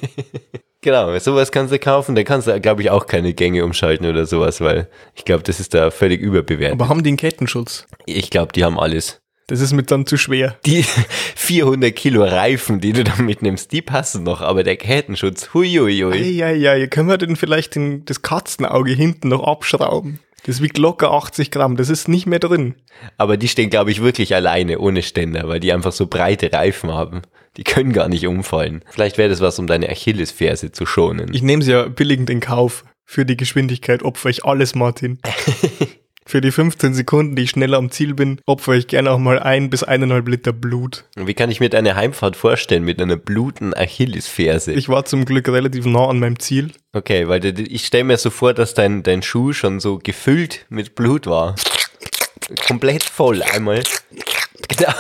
Genau, 0.84 1.15
sowas 1.20 1.52
kannst 1.52 1.72
du 1.72 1.78
kaufen. 1.78 2.15
Da 2.15 2.24
kannst 2.24 2.48
du, 2.48 2.60
glaube 2.60 2.82
ich, 2.82 2.89
auch 2.89 3.06
keine 3.06 3.34
Gänge 3.36 3.63
umschalten 3.63 4.08
oder 4.08 4.26
sowas, 4.26 4.62
weil 4.62 4.89
ich 5.13 5.26
glaube, 5.26 5.44
das 5.44 5.60
ist 5.60 5.76
da 5.76 5.91
völlig 5.91 6.20
überbewertet. 6.22 6.74
Aber 6.74 6.89
haben 6.89 7.04
die 7.04 7.10
einen 7.10 7.17
Kettenschutz? 7.17 7.86
ich 8.08 8.32
glaube, 8.32 8.52
die 8.54 8.65
haben 8.65 8.80
alles. 8.80 9.22
Das 9.46 9.60
ist 9.60 9.74
mit 9.74 9.91
dann 9.91 10.08
zu 10.08 10.17
schwer. 10.17 10.58
Die 10.65 10.84
400 11.36 11.96
Kilo 11.96 12.24
Reifen, 12.24 12.80
die 12.80 12.94
du 12.94 13.04
da 13.04 13.15
mitnimmst, 13.22 13.72
die 13.72 13.84
passen 13.84 14.24
noch, 14.24 14.41
aber 14.41 14.63
der 14.63 14.76
Kettenschutz, 14.76 15.54
huiuiui. 15.54 16.32
Ja, 16.32 16.50
ja, 16.50 16.74
ja, 16.74 16.88
können 16.88 17.10
wir 17.10 17.20
denn 17.20 17.36
vielleicht 17.36 17.76
den, 17.76 18.04
das 18.06 18.24
Katzenauge 18.24 18.94
hinten 18.94 19.28
noch 19.28 19.44
abschrauben? 19.44 20.20
Das 20.43 20.62
wiegt 20.62 20.77
locker 20.77 21.12
80 21.12 21.51
Gramm, 21.51 21.77
das 21.77 21.89
ist 21.89 22.08
nicht 22.08 22.25
mehr 22.25 22.39
drin. 22.39 22.75
Aber 23.17 23.38
die 23.38 23.47
stehen, 23.47 23.69
glaube 23.69 23.91
ich, 23.91 24.01
wirklich 24.01 24.34
alleine, 24.34 24.80
ohne 24.80 25.04
Ständer, 25.04 25.47
weil 25.47 25.60
die 25.60 25.71
einfach 25.71 25.91
so 25.91 26.08
breite 26.08 26.51
Reifen 26.51 26.91
haben. 26.91 27.21
Die 27.58 27.63
können 27.63 27.93
gar 27.93 28.08
nicht 28.08 28.25
umfallen. 28.25 28.84
Vielleicht 28.89 29.17
wäre 29.17 29.30
das 29.30 29.41
was, 29.41 29.60
um 29.60 29.67
deine 29.67 29.89
Achillesferse 29.89 30.71
zu 30.71 30.86
schonen. 30.86 31.34
Ich 31.34 31.43
nehme 31.43 31.62
sie 31.62 31.71
ja 31.71 31.88
billigend 31.88 32.30
in 32.30 32.39
Kauf. 32.39 32.86
Für 33.06 33.25
die 33.25 33.36
Geschwindigkeit 33.36 34.04
opfer 34.04 34.30
ich 34.30 34.45
alles, 34.45 34.73
Martin. 34.73 35.19
Für 36.32 36.39
die 36.39 36.54
15 36.54 36.94
Sekunden, 36.94 37.36
die 37.36 37.41
ich 37.41 37.50
schneller 37.50 37.78
am 37.78 37.91
Ziel 37.91 38.13
bin, 38.13 38.39
opfer 38.46 38.72
ich 38.72 38.88
gerne 38.88 39.12
auch 39.12 39.17
mal 39.17 39.38
ein 39.38 39.70
bis 39.70 39.84
eineinhalb 39.84 40.30
Liter 40.30 40.54
Blut. 40.54 41.04
Wie 41.17 41.34
kann 41.34 41.52
ich 41.52 41.60
mir 41.60 41.67
deine 41.67 41.98
Heimfahrt 41.98 42.38
vorstellen 42.38 42.86
mit 42.86 43.02
einer 43.02 43.17
bluten 43.17 43.74
Achillesferse? 43.74 44.72
Ich 44.72 44.88
war 44.88 45.04
zum 45.04 45.26
Glück 45.26 45.50
relativ 45.50 45.86
nah 45.86 46.08
an 46.08 46.20
meinem 46.20 46.39
Ziel. 46.39 46.72
Okay, 46.94 47.28
weil 47.28 47.44
ich 47.60 47.86
stelle 47.86 48.06
mir 48.06 48.15
so 48.15 48.30
vor, 48.30 48.54
dass 48.54 48.74
dein, 48.74 49.04
dein 49.04 49.24
Schuh 49.24 49.52
schon 49.52 49.82
so 49.82 50.00
gefüllt 50.02 50.65
mit 50.70 50.96
Blut 50.96 51.28
war. 51.28 51.56
Komplett 52.65 53.04
voll 53.04 53.44
einmal. 53.44 53.84
Genau. 54.71 54.93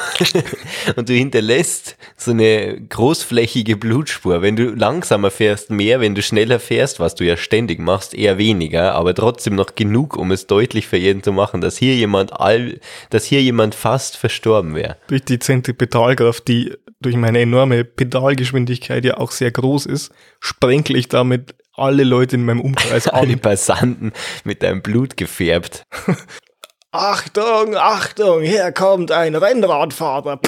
Und 0.95 1.09
du 1.09 1.13
hinterlässt 1.13 1.97
so 2.15 2.31
eine 2.31 2.79
großflächige 2.81 3.77
Blutspur. 3.77 4.41
Wenn 4.41 4.55
du 4.55 4.75
langsamer 4.75 5.31
fährst, 5.31 5.69
mehr. 5.71 5.99
Wenn 5.99 6.13
du 6.13 6.21
schneller 6.21 6.59
fährst, 6.59 6.99
was 6.99 7.15
du 7.15 7.25
ja 7.25 7.37
ständig 7.37 7.79
machst, 7.79 8.13
eher 8.13 8.37
weniger. 8.37 8.93
Aber 8.93 9.15
trotzdem 9.15 9.55
noch 9.55 9.75
genug, 9.75 10.17
um 10.17 10.31
es 10.31 10.47
deutlich 10.47 10.87
für 10.87 10.97
jeden 10.97 11.23
zu 11.23 11.31
machen, 11.31 11.61
dass 11.61 11.77
hier 11.77 11.95
jemand 11.95 12.39
all, 12.39 12.79
dass 13.09 13.25
hier 13.25 13.41
jemand 13.41 13.73
fast 13.75 14.17
verstorben 14.17 14.75
wäre. 14.75 14.97
Durch 15.07 15.23
die 15.23 15.39
Zentripetalkraft, 15.39 16.47
die 16.47 16.73
durch 16.99 17.15
meine 17.15 17.39
enorme 17.39 17.83
Pedalgeschwindigkeit 17.83 19.03
ja 19.03 19.17
auch 19.17 19.31
sehr 19.31 19.51
groß 19.51 19.87
ist, 19.87 20.11
sprenkle 20.39 20.97
ich 20.97 21.07
damit 21.07 21.55
alle 21.73 22.03
Leute 22.03 22.35
in 22.35 22.45
meinem 22.45 22.61
Umkreis 22.61 23.07
Alle 23.07 23.33
an. 23.33 23.39
Passanten 23.39 24.13
mit 24.43 24.63
deinem 24.63 24.81
Blut 24.81 25.17
gefärbt. 25.17 25.85
Achtung, 26.91 27.75
Achtung, 27.77 28.41
hier 28.41 28.71
kommt 28.73 29.11
ein 29.13 29.33
Rennradfahrer. 29.35 30.41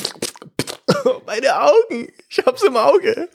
Meine 1.25 1.61
Augen, 1.61 2.09
ich 2.29 2.43
hab's 2.45 2.63
im 2.63 2.75
Auge. 2.75 3.29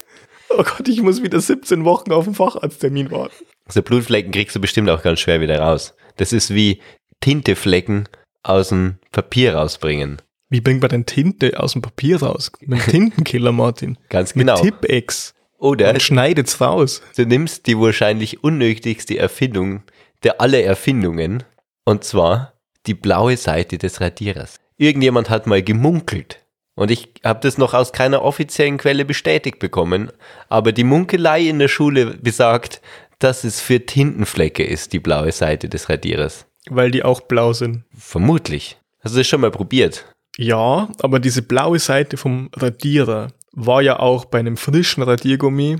Oh 0.50 0.62
Gott, 0.62 0.86
ich 0.86 1.00
muss 1.00 1.22
wieder 1.22 1.40
17 1.40 1.86
Wochen 1.86 2.12
auf 2.12 2.24
den 2.24 2.34
Facharzttermin 2.34 3.10
warten. 3.10 3.46
So 3.68 3.80
Blutflecken 3.82 4.30
kriegst 4.30 4.56
du 4.56 4.60
bestimmt 4.60 4.90
auch 4.90 5.02
ganz 5.02 5.20
schwer 5.20 5.40
wieder 5.40 5.58
raus. 5.58 5.94
Das 6.16 6.34
ist 6.34 6.52
wie 6.54 6.82
Tinteflecken 7.20 8.08
aus 8.42 8.68
dem 8.68 8.98
Papier 9.10 9.54
rausbringen. 9.54 10.20
Wie 10.50 10.60
bringt 10.60 10.82
man 10.82 10.90
denn 10.90 11.06
Tinte 11.06 11.58
aus 11.58 11.72
dem 11.72 11.82
Papier 11.82 12.22
raus? 12.22 12.52
Mit 12.60 12.82
Tintenkiller, 12.90 13.52
Martin. 13.52 13.96
Ganz 14.10 14.34
Mit 14.34 14.46
genau. 14.46 14.60
Tippex. 14.60 15.34
Oder 15.58 15.90
Und 15.90 16.02
schneidet's 16.02 16.60
raus. 16.60 17.00
du 17.16 17.24
nimmst 17.24 17.66
die 17.66 17.78
wahrscheinlich 17.78 18.44
unnötigste 18.44 19.18
Erfindung 19.18 19.82
der 20.24 20.40
aller 20.40 20.62
Erfindungen, 20.62 21.42
und 21.84 22.04
zwar 22.04 22.57
die 22.86 22.94
blaue 22.94 23.36
Seite 23.36 23.78
des 23.78 24.00
Radierers. 24.00 24.60
Irgendjemand 24.76 25.30
hat 25.30 25.46
mal 25.46 25.62
gemunkelt. 25.62 26.44
Und 26.74 26.92
ich 26.92 27.08
habe 27.24 27.40
das 27.40 27.58
noch 27.58 27.74
aus 27.74 27.92
keiner 27.92 28.22
offiziellen 28.22 28.78
Quelle 28.78 29.04
bestätigt 29.04 29.58
bekommen, 29.58 30.12
aber 30.48 30.70
die 30.70 30.84
Munkelei 30.84 31.42
in 31.42 31.58
der 31.58 31.66
Schule 31.66 32.16
besagt, 32.22 32.80
dass 33.18 33.42
es 33.42 33.60
für 33.60 33.84
Tintenflecke 33.84 34.62
ist, 34.62 34.92
die 34.92 35.00
blaue 35.00 35.32
Seite 35.32 35.68
des 35.68 35.88
Radierers. 35.88 36.46
Weil 36.70 36.92
die 36.92 37.02
auch 37.02 37.20
blau 37.22 37.52
sind. 37.52 37.84
Vermutlich. 37.96 38.78
Hast 39.00 39.14
du 39.14 39.18
das 39.18 39.26
schon 39.26 39.40
mal 39.40 39.50
probiert? 39.50 40.04
Ja, 40.36 40.88
aber 41.00 41.18
diese 41.18 41.42
blaue 41.42 41.80
Seite 41.80 42.16
vom 42.16 42.48
Radierer 42.54 43.32
war 43.52 43.82
ja 43.82 43.98
auch 43.98 44.26
bei 44.26 44.38
einem 44.38 44.56
frischen 44.56 45.02
Radiergummi 45.02 45.78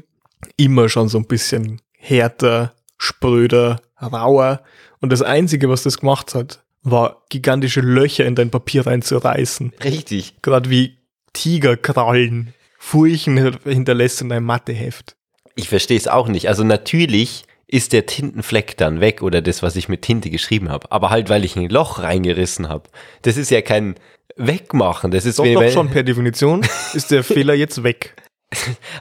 immer 0.57 0.89
schon 0.89 1.09
so 1.09 1.19
ein 1.19 1.27
bisschen 1.27 1.81
härter, 1.97 2.75
spröder, 2.97 3.81
rauer. 4.01 4.63
Und 5.01 5.13
das 5.13 5.23
Einzige, 5.23 5.69
was 5.69 5.85
das 5.85 6.01
gemacht 6.01 6.35
hat, 6.35 6.65
war 6.83 7.23
gigantische 7.29 7.81
Löcher 7.81 8.25
in 8.25 8.35
dein 8.35 8.51
Papier 8.51 8.87
reinzureißen. 8.87 9.73
Richtig. 9.83 10.35
Gerade 10.43 10.71
wie 10.71 10.99
Tigerkrallen, 11.33 12.55
Furchen 12.79 13.59
hinterlässt 13.65 14.23
in 14.23 14.33
einem 14.33 14.47
Matheheft. 14.47 15.17
Ich 15.55 15.69
verstehe 15.69 15.97
es 15.97 16.09
auch 16.09 16.29
nicht. 16.29 16.49
Also 16.49 16.65
natürlich 16.65 17.45
ist 17.67 17.93
der 17.93 18.07
Tintenfleck 18.07 18.77
dann 18.77 19.01
weg 19.01 19.23
oder 19.23 19.43
das, 19.43 19.63
was 19.63 19.77
ich 19.77 19.89
mit 19.89 20.03
Tinte 20.03 20.31
geschrieben 20.31 20.71
habe. 20.71 20.91
Aber 20.91 21.11
halt, 21.11 21.29
weil 21.29 21.45
ich 21.45 21.57
ein 21.57 21.69
Loch 21.69 21.99
reingerissen 21.99 22.69
habe. 22.69 22.89
Das 23.23 23.37
ist 23.37 23.51
ja 23.51 23.61
kein 23.61 23.97
Wegmachen. 24.37 25.11
Das 25.11 25.27
ist 25.27 25.39
Doch, 25.39 25.45
doch 25.45 25.71
schon 25.71 25.91
per 25.91 26.03
Definition 26.03 26.67
ist 26.95 27.11
der 27.11 27.23
Fehler 27.23 27.55
jetzt 27.55 27.83
weg. 27.83 28.15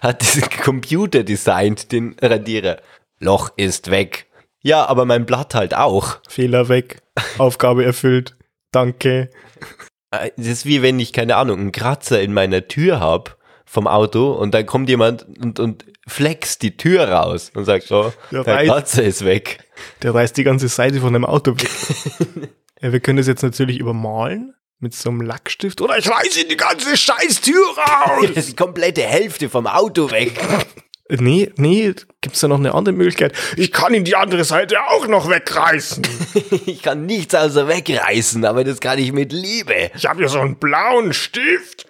hat 0.02 0.22
diesen 0.22 0.50
Computer 0.50 1.24
designt, 1.24 1.92
den 1.92 2.16
Radierer. 2.22 2.82
Loch 3.20 3.52
ist 3.56 3.90
weg. 3.90 4.27
Ja, 4.68 4.86
aber 4.86 5.06
mein 5.06 5.26
Blatt 5.26 5.56
halt 5.56 5.74
auch. 5.74 6.18
Fehler 6.28 6.68
weg. 6.68 7.02
Aufgabe 7.38 7.86
erfüllt. 7.86 8.36
Danke. 8.74 9.30
Äh, 10.12 10.32
Das 10.36 10.48
ist 10.48 10.66
wie 10.66 10.82
wenn 10.82 11.00
ich, 11.00 11.14
keine 11.14 11.38
Ahnung, 11.38 11.58
einen 11.60 11.72
Kratzer 11.72 12.22
in 12.22 12.34
meiner 12.34 12.68
Tür 12.68 13.00
hab 13.00 13.38
vom 13.66 13.88
Auto 13.88 14.34
und 14.34 14.54
dann 14.54 14.66
kommt 14.66 14.90
jemand 14.90 15.26
und, 15.40 15.62
und 15.62 15.86
flext 16.06 16.64
die 16.64 16.76
Tür 16.76 17.08
raus 17.08 17.50
und 17.56 17.64
sagt, 17.64 17.90
oh, 17.92 18.12
Ja, 18.32 18.44
der 18.44 18.56
weiß. 18.56 18.68
Kratzer 18.68 19.04
ist 19.04 19.24
weg. 19.24 19.60
Der 20.04 20.14
reißt 20.14 20.36
die 20.36 20.44
ganze 20.44 20.68
Seite 20.68 21.00
von 21.00 21.14
dem 21.14 21.24
Auto 21.24 21.52
weg. 21.52 21.70
ja, 22.82 22.92
wir 22.92 23.00
können 23.00 23.18
das 23.18 23.28
jetzt 23.28 23.44
natürlich 23.44 23.80
übermalen 23.80 24.54
mit 24.80 24.94
so 24.94 25.10
einem 25.10 25.22
Lackstift. 25.22 25.80
Oder 25.80 25.98
ich 25.98 26.10
reiße 26.10 26.46
die 26.46 26.58
ganze 26.58 26.98
scheiß 26.98 27.40
Tür 27.40 27.66
raus. 27.78 28.28
Die 28.48 28.56
komplette 28.56 29.02
Hälfte 29.04 29.50
vom 29.50 29.66
Auto 29.66 30.12
weg. 30.12 30.34
Nee, 31.10 31.52
nee, 31.56 31.94
gibt's 32.22 32.42
da 32.42 32.48
noch 32.48 32.60
eine 32.60 32.74
andere 32.74 32.94
Möglichkeit? 32.94 33.34
Ich 33.56 33.72
kann 33.72 33.94
ihn 33.94 34.04
die 34.04 34.16
andere 34.16 34.44
Seite 34.44 34.78
auch 34.90 35.08
noch 35.08 35.30
wegreißen. 35.30 36.04
Ich 36.66 36.82
kann 36.82 37.06
nichts 37.06 37.34
außer 37.34 37.68
wegreißen, 37.68 38.46
aber 38.46 38.64
das 38.64 38.80
kann 38.80 39.00
ich 39.00 39.12
mit 39.12 39.32
Liebe. 39.32 39.92
Ich 39.96 40.06
habe 40.06 40.20
hier 40.20 40.30
so 40.30 40.40
einen 40.40 40.56
blauen 40.58 41.14
Stift. 41.14 41.88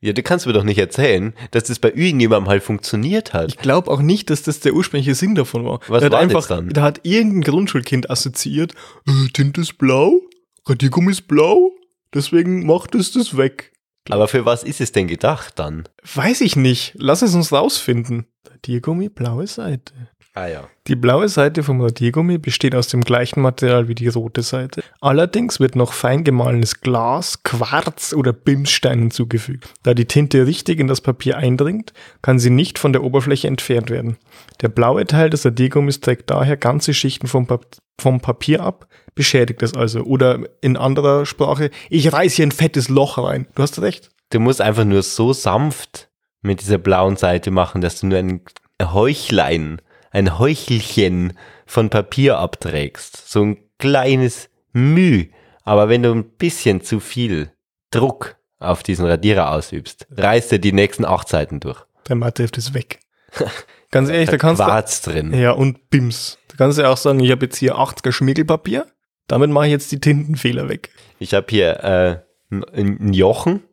Ja, 0.00 0.12
du 0.12 0.22
kannst 0.22 0.46
mir 0.46 0.52
doch 0.52 0.64
nicht 0.64 0.78
erzählen, 0.78 1.32
dass 1.52 1.64
das 1.64 1.78
bei 1.78 1.88
irgendjemandem 1.88 2.50
halt 2.50 2.62
funktioniert 2.62 3.32
hat. 3.32 3.48
Ich 3.48 3.58
glaube 3.58 3.90
auch 3.90 4.02
nicht, 4.02 4.28
dass 4.28 4.42
das 4.42 4.60
der 4.60 4.74
ursprüngliche 4.74 5.14
Sinn 5.14 5.34
davon 5.34 5.64
war. 5.64 5.80
Was 5.88 6.04
hat 6.04 6.12
war 6.12 6.20
einfach, 6.20 6.40
das 6.40 6.48
dann? 6.48 6.68
Da 6.68 6.82
hat 6.82 7.00
irgendein 7.04 7.42
Grundschulkind 7.42 8.10
assoziiert, 8.10 8.74
äh, 9.08 9.28
Tinte 9.32 9.62
ist 9.62 9.78
blau, 9.78 10.20
Radiergummi 10.66 11.12
ist 11.12 11.26
blau, 11.26 11.72
deswegen 12.12 12.66
macht 12.66 12.94
es 12.94 13.12
das 13.12 13.36
weg. 13.36 13.72
Aber 14.10 14.28
für 14.28 14.44
was 14.44 14.62
ist 14.62 14.80
es 14.80 14.92
denn 14.92 15.08
gedacht 15.08 15.58
dann? 15.58 15.84
Weiß 16.14 16.40
ich 16.42 16.56
nicht. 16.56 16.92
Lass 16.96 17.22
es 17.22 17.34
uns 17.34 17.52
rausfinden. 17.52 18.26
Radiergummi, 18.50 19.08
blaue 19.08 19.46
Seite. 19.46 19.94
Ah 20.36 20.48
ja. 20.48 20.68
Die 20.88 20.96
blaue 20.96 21.28
Seite 21.28 21.62
vom 21.62 21.80
Radiergummi 21.80 22.38
besteht 22.38 22.74
aus 22.74 22.88
dem 22.88 23.02
gleichen 23.02 23.40
Material 23.40 23.86
wie 23.86 23.94
die 23.94 24.08
rote 24.08 24.42
Seite. 24.42 24.82
Allerdings 25.00 25.60
wird 25.60 25.76
noch 25.76 25.92
fein 25.92 26.24
gemahlenes 26.24 26.80
Glas, 26.80 27.44
Quarz 27.44 28.12
oder 28.12 28.32
Bimsstein 28.32 28.98
hinzugefügt. 28.98 29.72
Da 29.84 29.94
die 29.94 30.06
Tinte 30.06 30.44
richtig 30.44 30.80
in 30.80 30.88
das 30.88 31.00
Papier 31.00 31.36
eindringt, 31.36 31.92
kann 32.20 32.40
sie 32.40 32.50
nicht 32.50 32.80
von 32.80 32.92
der 32.92 33.04
Oberfläche 33.04 33.46
entfernt 33.46 33.90
werden. 33.90 34.16
Der 34.60 34.68
blaue 34.68 35.06
Teil 35.06 35.30
des 35.30 35.46
Radiergummis 35.46 36.00
trägt 36.00 36.30
daher 36.30 36.56
ganze 36.56 36.94
Schichten 36.94 37.28
vom, 37.28 37.46
Pap 37.46 37.64
vom 38.00 38.20
Papier 38.20 38.60
ab, 38.60 38.88
beschädigt 39.14 39.62
es 39.62 39.74
also. 39.74 40.00
Oder 40.00 40.40
in 40.60 40.76
anderer 40.76 41.26
Sprache, 41.26 41.70
ich 41.90 42.12
reiß 42.12 42.34
hier 42.34 42.46
ein 42.46 42.52
fettes 42.52 42.88
Loch 42.88 43.18
rein. 43.18 43.46
Du 43.54 43.62
hast 43.62 43.80
recht. 43.80 44.10
Du 44.30 44.40
musst 44.40 44.60
einfach 44.60 44.84
nur 44.84 45.04
so 45.04 45.32
sanft 45.32 46.08
mit 46.42 46.60
dieser 46.60 46.78
blauen 46.78 47.14
Seite 47.14 47.52
machen, 47.52 47.80
dass 47.80 48.00
du 48.00 48.08
nur 48.08 48.18
ein 48.18 48.40
Heuchlein, 48.82 49.80
ein 50.14 50.38
Heuchelchen 50.38 51.36
von 51.66 51.90
Papier 51.90 52.38
abträgst. 52.38 53.28
So 53.30 53.42
ein 53.42 53.58
kleines 53.78 54.48
Müh. 54.72 55.26
Aber 55.64 55.88
wenn 55.88 56.04
du 56.04 56.12
ein 56.12 56.24
bisschen 56.24 56.82
zu 56.82 57.00
viel 57.00 57.50
Druck 57.90 58.36
auf 58.60 58.82
diesen 58.82 59.06
Radierer 59.06 59.50
ausübst, 59.50 60.06
reißt 60.16 60.52
er 60.52 60.58
die 60.58 60.72
nächsten 60.72 61.04
acht 61.04 61.28
Seiten 61.28 61.58
durch. 61.58 61.84
Der 62.08 62.16
Matheheft 62.16 62.56
ist 62.56 62.74
weg. 62.74 63.00
Ganz 63.90 64.08
ehrlich, 64.08 64.30
da 64.30 64.36
kannst 64.36 64.60
du 64.60 64.64
Quarz 64.64 65.02
drin. 65.02 65.34
Ja, 65.34 65.50
und 65.50 65.90
Bims. 65.90 66.38
Da 66.48 66.56
kannst 66.56 66.78
du 66.78 66.82
ja 66.82 66.90
auch 66.90 66.96
sagen, 66.96 67.18
ich 67.18 67.30
habe 67.32 67.46
jetzt 67.46 67.56
hier 67.56 67.76
80er 67.76 68.12
Schmiergelpapier. 68.12 68.86
Damit 69.26 69.50
mache 69.50 69.66
ich 69.66 69.72
jetzt 69.72 69.90
die 69.90 70.00
Tintenfehler 70.00 70.68
weg. 70.68 70.90
Ich 71.18 71.34
habe 71.34 71.46
hier 71.48 71.82
äh, 71.82 72.18
einen 72.50 73.12
Jochen, 73.12 73.64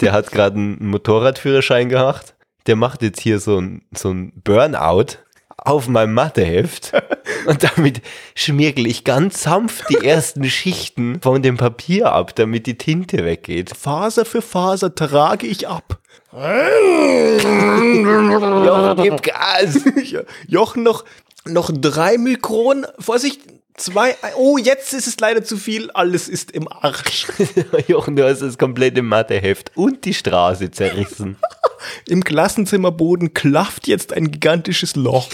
der 0.00 0.12
hat 0.12 0.30
gerade 0.30 0.56
einen 0.56 0.86
Motorradführerschein 0.86 1.88
gemacht. 1.88 2.34
Der 2.66 2.76
macht 2.76 3.02
jetzt 3.02 3.20
hier 3.20 3.40
so 3.40 3.58
ein, 3.58 3.82
so 3.92 4.10
ein 4.10 4.32
Burnout 4.44 5.16
auf 5.66 5.88
meinem 5.88 6.14
Matheheft. 6.14 6.92
Und 7.46 7.62
damit 7.62 8.02
schmirgel 8.34 8.86
ich 8.86 9.04
ganz 9.04 9.42
sanft 9.42 9.84
die 9.88 10.04
ersten 10.04 10.44
Schichten 10.44 11.20
von 11.20 11.42
dem 11.42 11.56
Papier 11.56 12.12
ab, 12.12 12.34
damit 12.34 12.66
die 12.66 12.76
Tinte 12.76 13.24
weggeht. 13.24 13.76
Faser 13.76 14.24
für 14.24 14.42
Faser 14.42 14.94
trage 14.94 15.46
ich 15.46 15.68
ab. 15.68 15.98
Jochen, 18.64 18.96
gib 19.02 19.22
Gas! 19.22 19.80
Jochen 20.46 20.82
noch, 20.84 21.04
noch 21.44 21.70
drei 21.72 22.18
Mikron. 22.18 22.86
Vorsicht, 22.98 23.42
zwei. 23.76 24.16
Oh, 24.36 24.58
jetzt 24.58 24.92
ist 24.92 25.06
es 25.06 25.18
leider 25.20 25.42
zu 25.42 25.56
viel. 25.56 25.90
Alles 25.92 26.28
ist 26.28 26.50
im 26.50 26.68
Arsch. 26.70 27.26
Jochen, 27.88 28.16
du 28.16 28.28
hast 28.28 28.40
das 28.40 28.58
komplette 28.58 29.02
Matheheft 29.02 29.72
und 29.74 30.04
die 30.04 30.14
Straße 30.14 30.70
zerrissen. 30.70 31.36
Im 32.06 32.22
Klassenzimmerboden 32.24 33.34
klafft 33.34 33.86
jetzt 33.86 34.12
ein 34.12 34.30
gigantisches 34.30 34.96
Loch. 34.96 35.28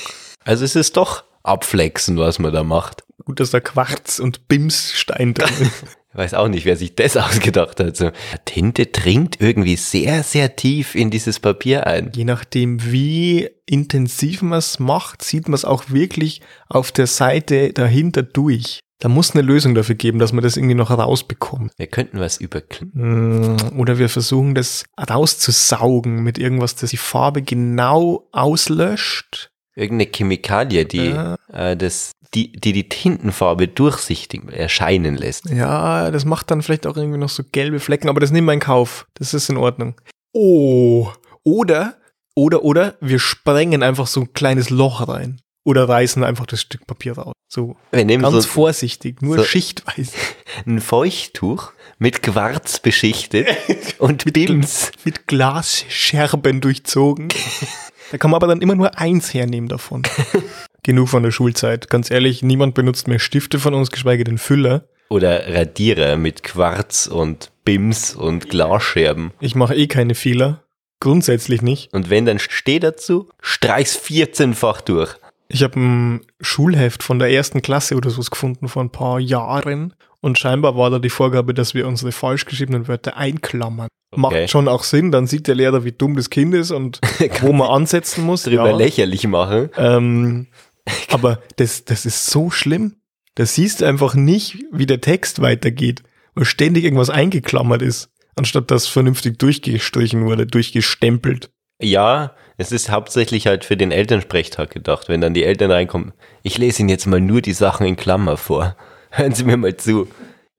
Also 0.44 0.64
es 0.64 0.76
ist 0.76 0.96
doch 0.96 1.24
Abflexen, 1.42 2.18
was 2.18 2.38
man 2.38 2.52
da 2.52 2.62
macht. 2.62 3.04
Gut, 3.24 3.40
dass 3.40 3.50
da 3.50 3.60
Quarz 3.60 4.18
und 4.20 4.46
Bimsstein 4.48 5.34
drin 5.34 5.48
ist. 5.82 5.96
Ich 6.16 6.18
weiß 6.18 6.32
auch 6.32 6.48
nicht, 6.48 6.64
wer 6.64 6.76
sich 6.76 6.94
das 6.94 7.14
ausgedacht 7.18 7.78
hat. 7.78 7.94
So, 7.94 8.10
Tinte 8.46 8.86
dringt 8.86 9.38
irgendwie 9.38 9.76
sehr, 9.76 10.22
sehr 10.22 10.56
tief 10.56 10.94
in 10.94 11.10
dieses 11.10 11.40
Papier 11.40 11.86
ein. 11.86 12.10
Je 12.14 12.24
nachdem, 12.24 12.90
wie 12.90 13.50
intensiv 13.66 14.40
man 14.40 14.58
es 14.58 14.78
macht, 14.78 15.22
sieht 15.22 15.46
man 15.46 15.54
es 15.54 15.66
auch 15.66 15.90
wirklich 15.90 16.40
auf 16.70 16.90
der 16.90 17.06
Seite 17.06 17.74
dahinter 17.74 18.22
durch. 18.22 18.80
Da 18.98 19.10
muss 19.10 19.32
eine 19.32 19.42
Lösung 19.42 19.74
dafür 19.74 19.94
geben, 19.94 20.18
dass 20.18 20.32
man 20.32 20.42
das 20.42 20.56
irgendwie 20.56 20.74
noch 20.74 20.90
rausbekommt. 20.90 21.72
Wir 21.76 21.86
könnten 21.86 22.18
was 22.18 22.38
überklicken. 22.38 23.56
Mm, 23.56 23.78
Oder 23.78 23.98
wir 23.98 24.08
versuchen 24.08 24.54
das 24.54 24.84
rauszusaugen 24.98 26.22
mit 26.22 26.38
irgendwas, 26.38 26.76
das 26.76 26.90
die 26.90 26.96
Farbe 26.96 27.42
genau 27.42 28.26
auslöscht. 28.32 29.50
Irgendeine 29.74 30.10
Chemikalie, 30.10 30.86
die, 30.86 31.14
äh, 31.52 31.76
das, 31.76 32.12
die, 32.34 32.52
die 32.52 32.72
die 32.72 32.88
Tintenfarbe 32.88 33.68
durchsichtig 33.68 34.42
erscheinen 34.52 35.16
lässt. 35.16 35.48
Ja, 35.50 36.10
das 36.10 36.24
macht 36.24 36.50
dann 36.50 36.62
vielleicht 36.62 36.86
auch 36.86 36.96
irgendwie 36.96 37.18
noch 37.18 37.28
so 37.28 37.42
gelbe 37.52 37.80
Flecken, 37.80 38.08
aber 38.08 38.20
das 38.20 38.30
nehmen 38.30 38.46
wir 38.46 38.52
in 38.54 38.60
Kauf. 38.60 39.06
Das 39.14 39.34
ist 39.34 39.48
in 39.48 39.56
Ordnung. 39.56 39.94
Oh. 40.32 41.08
Oder, 41.44 41.96
oder, 42.34 42.62
oder 42.64 42.96
wir 43.00 43.18
sprengen 43.18 43.82
einfach 43.82 44.06
so 44.06 44.20
ein 44.22 44.32
kleines 44.32 44.70
Loch 44.70 45.06
rein. 45.08 45.40
Oder 45.64 45.88
reißen 45.88 46.22
einfach 46.22 46.46
das 46.46 46.60
Stück 46.60 46.86
Papier 46.86 47.18
raus. 47.18 47.32
So 47.48 47.76
Wir 47.90 48.04
nehmen 48.04 48.22
ganz 48.22 48.44
so 48.44 48.48
vorsichtig, 48.48 49.22
nur 49.22 49.38
so- 49.38 49.44
schichtweise. 49.44 50.12
ein 50.66 50.80
Feuchttuch 50.80 51.72
mit 51.98 52.22
Quarz 52.22 52.78
beschichtet 52.80 53.48
und 53.98 54.32
Bims. 54.32 54.92
Mit 55.04 55.26
Glasscherben 55.26 56.60
durchzogen. 56.60 57.28
Da 58.10 58.18
kann 58.18 58.30
man 58.30 58.38
aber 58.38 58.46
dann 58.46 58.60
immer 58.60 58.74
nur 58.74 58.98
eins 58.98 59.34
hernehmen 59.34 59.68
davon. 59.68 60.02
Genug 60.82 61.08
von 61.08 61.22
der 61.22 61.32
Schulzeit. 61.32 61.90
Ganz 61.90 62.10
ehrlich, 62.10 62.42
niemand 62.42 62.74
benutzt 62.74 63.08
mehr 63.08 63.18
Stifte 63.18 63.58
von 63.58 63.74
uns, 63.74 63.90
geschweige 63.90 64.24
denn 64.24 64.38
Füller. 64.38 64.88
Oder 65.08 65.52
Radierer 65.52 66.16
mit 66.16 66.42
Quarz 66.42 67.06
und 67.06 67.50
Bims 67.64 68.14
und 68.14 68.50
Glasscherben. 68.50 69.32
Ich 69.40 69.54
mache 69.54 69.74
eh 69.74 69.86
keine 69.86 70.14
Fehler. 70.14 70.62
Grundsätzlich 71.00 71.62
nicht. 71.62 71.92
Und 71.92 72.10
wenn, 72.10 72.24
dann 72.24 72.38
steh 72.38 72.78
dazu, 72.78 73.28
streich's 73.40 73.98
14-fach 73.98 74.80
durch. 74.80 75.16
Ich 75.48 75.62
habe 75.62 75.78
ein 75.78 76.20
Schulheft 76.40 77.02
von 77.02 77.18
der 77.18 77.30
ersten 77.30 77.62
Klasse 77.62 77.96
oder 77.96 78.10
sowas 78.10 78.30
gefunden 78.30 78.68
vor 78.68 78.82
ein 78.82 78.90
paar 78.90 79.20
Jahren. 79.20 79.94
Und 80.20 80.38
scheinbar 80.38 80.76
war 80.76 80.90
da 80.90 80.98
die 80.98 81.10
Vorgabe, 81.10 81.54
dass 81.54 81.74
wir 81.74 81.86
unsere 81.86 82.10
falsch 82.10 82.46
geschriebenen 82.46 82.88
Wörter 82.88 83.16
einklammern. 83.16 83.88
Okay. 84.10 84.20
Macht 84.20 84.50
schon 84.50 84.66
auch 84.68 84.82
Sinn, 84.82 85.12
dann 85.12 85.26
sieht 85.26 85.46
der 85.46 85.54
Lehrer, 85.54 85.84
wie 85.84 85.92
dumm 85.92 86.16
das 86.16 86.30
Kind 86.30 86.54
ist 86.54 86.70
und 86.70 87.00
wo 87.42 87.52
man 87.52 87.68
ansetzen 87.68 88.24
muss. 88.24 88.42
Drüber 88.44 88.70
Ja. 88.70 88.76
lächerlich 88.76 89.26
machen. 89.26 89.70
Ähm, 89.76 90.46
aber 91.10 91.40
das, 91.56 91.84
das 91.84 92.06
ist 92.06 92.26
so 92.26 92.50
schlimm. 92.50 92.96
Da 93.34 93.44
siehst 93.44 93.80
du 93.80 93.84
einfach 93.84 94.14
nicht, 94.14 94.64
wie 94.72 94.86
der 94.86 95.00
Text 95.00 95.42
weitergeht, 95.42 96.02
weil 96.34 96.46
ständig 96.46 96.84
irgendwas 96.84 97.10
eingeklammert 97.10 97.82
ist, 97.82 98.08
anstatt 98.34 98.70
dass 98.70 98.86
vernünftig 98.86 99.38
durchgestrichen 99.38 100.24
wurde, 100.24 100.46
durchgestempelt. 100.46 101.50
Ja, 101.80 102.34
es 102.58 102.72
ist 102.72 102.90
hauptsächlich 102.90 103.46
halt 103.46 103.64
für 103.64 103.76
den 103.76 103.92
Elternsprechtag 103.92 104.70
gedacht, 104.70 105.08
wenn 105.08 105.20
dann 105.20 105.34
die 105.34 105.44
Eltern 105.44 105.70
reinkommen. 105.70 106.12
Ich 106.42 106.58
lese 106.58 106.80
Ihnen 106.80 106.88
jetzt 106.88 107.06
mal 107.06 107.20
nur 107.20 107.42
die 107.42 107.52
Sachen 107.52 107.86
in 107.86 107.96
Klammer 107.96 108.36
vor. 108.36 108.76
Hören 109.10 109.34
Sie 109.34 109.44
mir 109.44 109.56
mal 109.56 109.76
zu. 109.76 110.08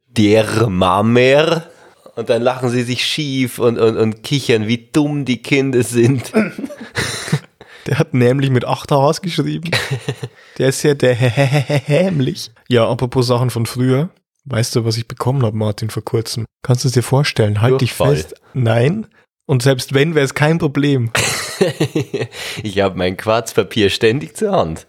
Der 0.08 0.68
Mamer. 0.68 1.64
Und 2.16 2.30
dann 2.30 2.42
lachen 2.42 2.70
sie 2.70 2.82
sich 2.82 3.06
schief 3.06 3.60
und, 3.60 3.78
und, 3.78 3.96
und 3.96 4.24
kichern, 4.24 4.68
wie 4.68 4.90
dumm 4.92 5.24
die 5.24 5.38
Kinder 5.44 5.84
sind. 5.84 6.32
Der 7.86 8.00
hat 8.00 8.14
nämlich 8.14 8.50
mit 8.50 8.66
8 8.66 8.92
Hs 8.92 9.22
geschrieben. 9.22 9.72
Der 10.58 10.70
ist 10.70 10.84
ja 10.84 10.94
der 10.94 11.14
hämlich. 11.14 12.52
Ja, 12.68 12.90
apropos 12.90 13.28
Sachen 13.28 13.50
von 13.50 13.66
früher. 13.66 14.10
Weißt 14.44 14.76
du, 14.76 14.84
was 14.84 14.98
ich 14.98 15.08
bekommen 15.08 15.44
habe, 15.44 15.56
Martin, 15.56 15.90
vor 15.90 16.04
kurzem? 16.04 16.46
Kannst 16.64 16.84
du 16.84 16.90
es 16.90 16.94
dir 16.94 17.04
vorstellen? 17.04 17.62
Halt 17.62 17.80
Durchfall. 17.80 18.16
dich 18.16 18.24
fest. 18.26 18.42
Nein. 18.54 19.08
Und 19.46 19.62
selbst 19.62 19.94
wenn, 19.94 20.16
wäre 20.16 20.26
es 20.26 20.34
kein 20.34 20.58
Problem. 20.58 21.12
ich 22.64 22.80
habe 22.80 22.98
mein 22.98 23.18
Quarzpapier 23.18 23.90
ständig 23.90 24.36
zur 24.36 24.52
Hand. 24.52 24.88